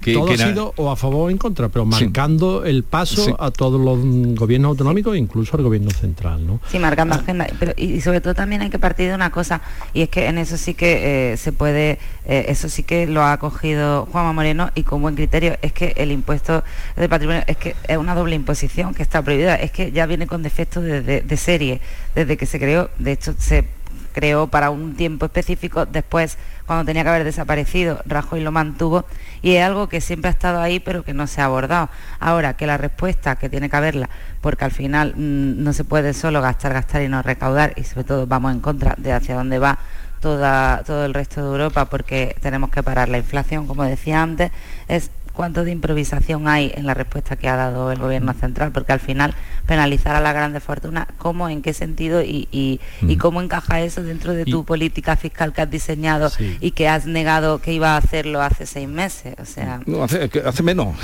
[0.00, 3.52] que, todo ha sido o a favor o en contra, pero marcando el paso a
[3.52, 6.44] todos los gobiernos autonómicos, incluso al gobierno central.
[6.44, 6.60] ¿no?
[6.68, 7.18] Sí, marcando ah.
[7.18, 7.46] agenda.
[7.60, 9.60] Pero, y, sobre todo también hay que partir de una cosa,
[9.94, 13.24] y es que en eso sí que eh, se puede, eh, eso sí que lo
[13.24, 16.64] ha cogido Juanma Moreno y con buen criterio, es que el impuesto
[16.96, 20.26] de patrimonio es que es una doble imposición que está prohibida, es que ya viene
[20.26, 21.80] con defectos de serie,
[22.18, 23.64] desde que se creó, de hecho se
[24.12, 29.04] creó para un tiempo específico, después cuando tenía que haber desaparecido, Rajoy lo mantuvo
[29.40, 31.90] y es algo que siempre ha estado ahí pero que no se ha abordado.
[32.18, 34.10] Ahora que la respuesta que tiene que haberla,
[34.40, 38.02] porque al final mm, no se puede solo gastar, gastar y no recaudar y sobre
[38.02, 39.78] todo vamos en contra de hacia dónde va
[40.20, 44.50] todo el resto de Europa porque tenemos que parar la inflación, como decía antes,
[44.88, 48.90] es cuánto de improvisación hay en la respuesta que ha dado el gobierno central, porque
[48.90, 49.34] al final
[49.66, 52.80] penalizar a la grandes fortunas, ¿cómo, en qué sentido y,
[53.20, 56.28] cómo encaja eso dentro de tu política fiscal que has diseñado
[56.60, 59.36] y que has negado que iba a hacerlo hace seis meses?
[59.40, 60.28] O sea, no, hace,
[60.64, 60.96] menos.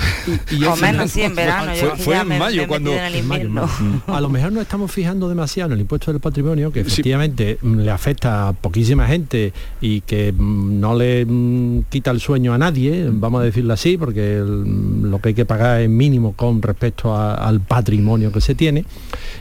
[0.67, 1.71] o menos, sí, en verano.
[1.95, 2.91] Fue, en mayo cuando...
[2.93, 7.89] a lo mejor no estamos fijando demasiado en el impuesto del patrimonio, que efectivamente le
[7.89, 13.07] afecta a poquísima gente y que mm, no le mm, quita el sueño a nadie,
[13.09, 17.61] vamos a decirlo así, porque lo que hay que pagar es mínimo con respecto al
[17.61, 18.85] patrimonio que se tiene.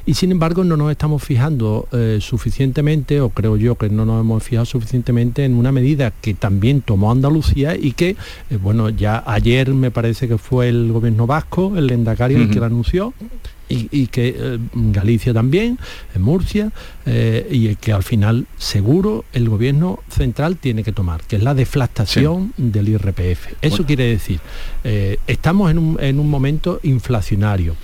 [0.07, 4.21] Y sin embargo no nos estamos fijando eh, suficientemente o creo yo que no nos
[4.21, 8.11] hemos fijado suficientemente en una medida que también tomó Andalucía y que
[8.51, 12.61] eh, bueno ya ayer me parece que fue el gobierno vasco el lendacario el que
[12.61, 13.15] lo anunció
[13.69, 15.79] y, que eh, Galicia también,
[16.15, 16.71] en Murcia,
[17.07, 21.55] eh, y que al final seguro el gobierno central tiene que tomar, que es la
[21.55, 23.55] deflactación del IRPF.
[23.63, 24.41] Eso quiere decir,
[24.85, 27.77] eh, estamos en un, en un, momento inflacionario.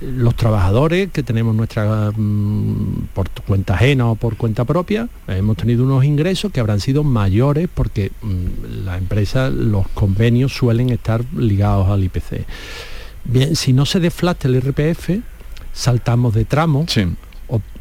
[0.00, 5.84] los trabajadores que tenemos nuestra mm, por cuenta ajena o por cuenta propia hemos tenido
[5.84, 11.88] unos ingresos que habrán sido mayores porque mm, la empresa los convenios suelen estar ligados
[11.88, 12.46] al IPC
[13.24, 15.20] Bien, si no se deflata el IRPF,
[15.72, 16.86] saltamos de tramo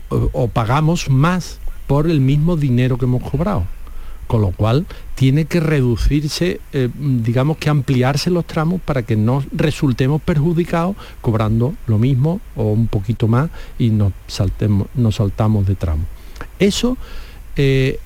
[0.10, 3.66] o, pagamos más por el mismo dinero que hemos cobrado.
[4.28, 4.86] Con lo cual
[5.16, 11.74] tiene que reducirse, eh, digamos que ampliarse los tramos para que no resultemos perjudicados cobrando
[11.88, 16.04] lo mismo o un poquito más y nos, saltemos, nos saltamos de tramo.
[16.60, 16.96] Eso
[17.56, 18.00] eh,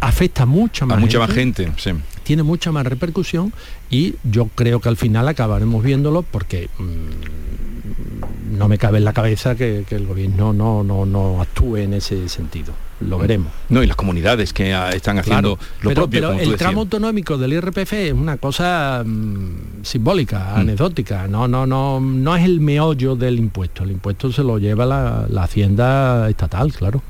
[0.00, 1.72] afecta mucho a mucha más gente.
[1.76, 1.92] Sí
[2.28, 3.54] tiene mucha más repercusión
[3.90, 9.14] y yo creo que al final acabaremos viéndolo porque mm, no me cabe en la
[9.14, 12.74] cabeza que, que el gobierno no, no, no actúe en ese sentido.
[13.00, 13.50] Lo veremos.
[13.70, 16.10] No, y las comunidades que ah, están haciendo Claro, lo pero, propio.
[16.20, 16.58] pero como tú el decías.
[16.58, 20.60] tramo autonómico del IRPF es una cosa mm, simbólica, Mm.
[20.60, 23.84] anecdótica, no, no, no, no es el meollo del impuesto.
[23.84, 27.00] El impuesto se lo lleva la, la hacienda estatal, claro.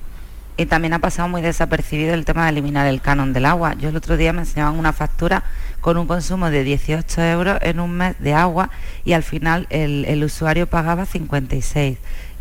[0.58, 3.74] Y también ha pasado muy desapercibido el tema de eliminar el canon del agua.
[3.74, 5.44] Yo el otro día me enseñaban una factura
[5.80, 8.68] con un consumo de 18 euros en un mes de agua
[9.04, 11.98] y al final el, el usuario pagaba 56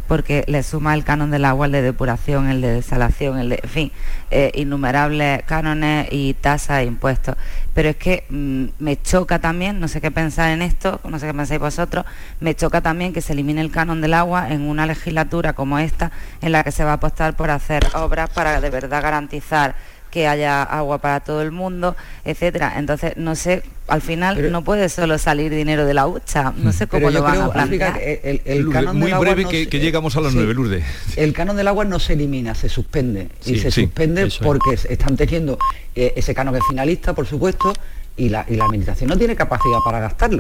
[0.08, 3.60] porque le suma el canon del agua, el de depuración, el de desalación, el de,
[3.62, 3.92] en fin,
[4.32, 7.36] eh, innumerables cánones y tasas e impuestos.
[7.74, 11.28] Pero es que mm, me choca también, no sé qué pensar en esto, no sé
[11.28, 12.06] qué pensáis vosotros,
[12.40, 16.12] me choca también que se elimine el canon del agua en una legislatura como esta,
[16.42, 19.76] en la que se va a apostar por hacer obras para de verdad garantizar
[20.12, 21.96] que haya agua para todo el mundo,
[22.26, 22.74] etcétera.
[22.78, 26.88] Entonces, no sé, al final no puede solo salir dinero de la hucha, no sé
[26.88, 28.00] cómo lo van creo, a plantear.
[28.02, 30.38] El, el Lourdes, canon muy del agua breve no que, se- llegamos a las sí.
[30.38, 30.84] nueve, Lourdes.
[31.16, 33.30] El canon del agua no se elimina, se suspende.
[33.40, 34.38] Sí, y se sí, suspende es.
[34.40, 35.58] porque están teniendo
[35.96, 37.74] eh, ese canon que es finalista, por supuesto,
[38.20, 40.36] y la, y la administración no tiene capacidad para gastarlo.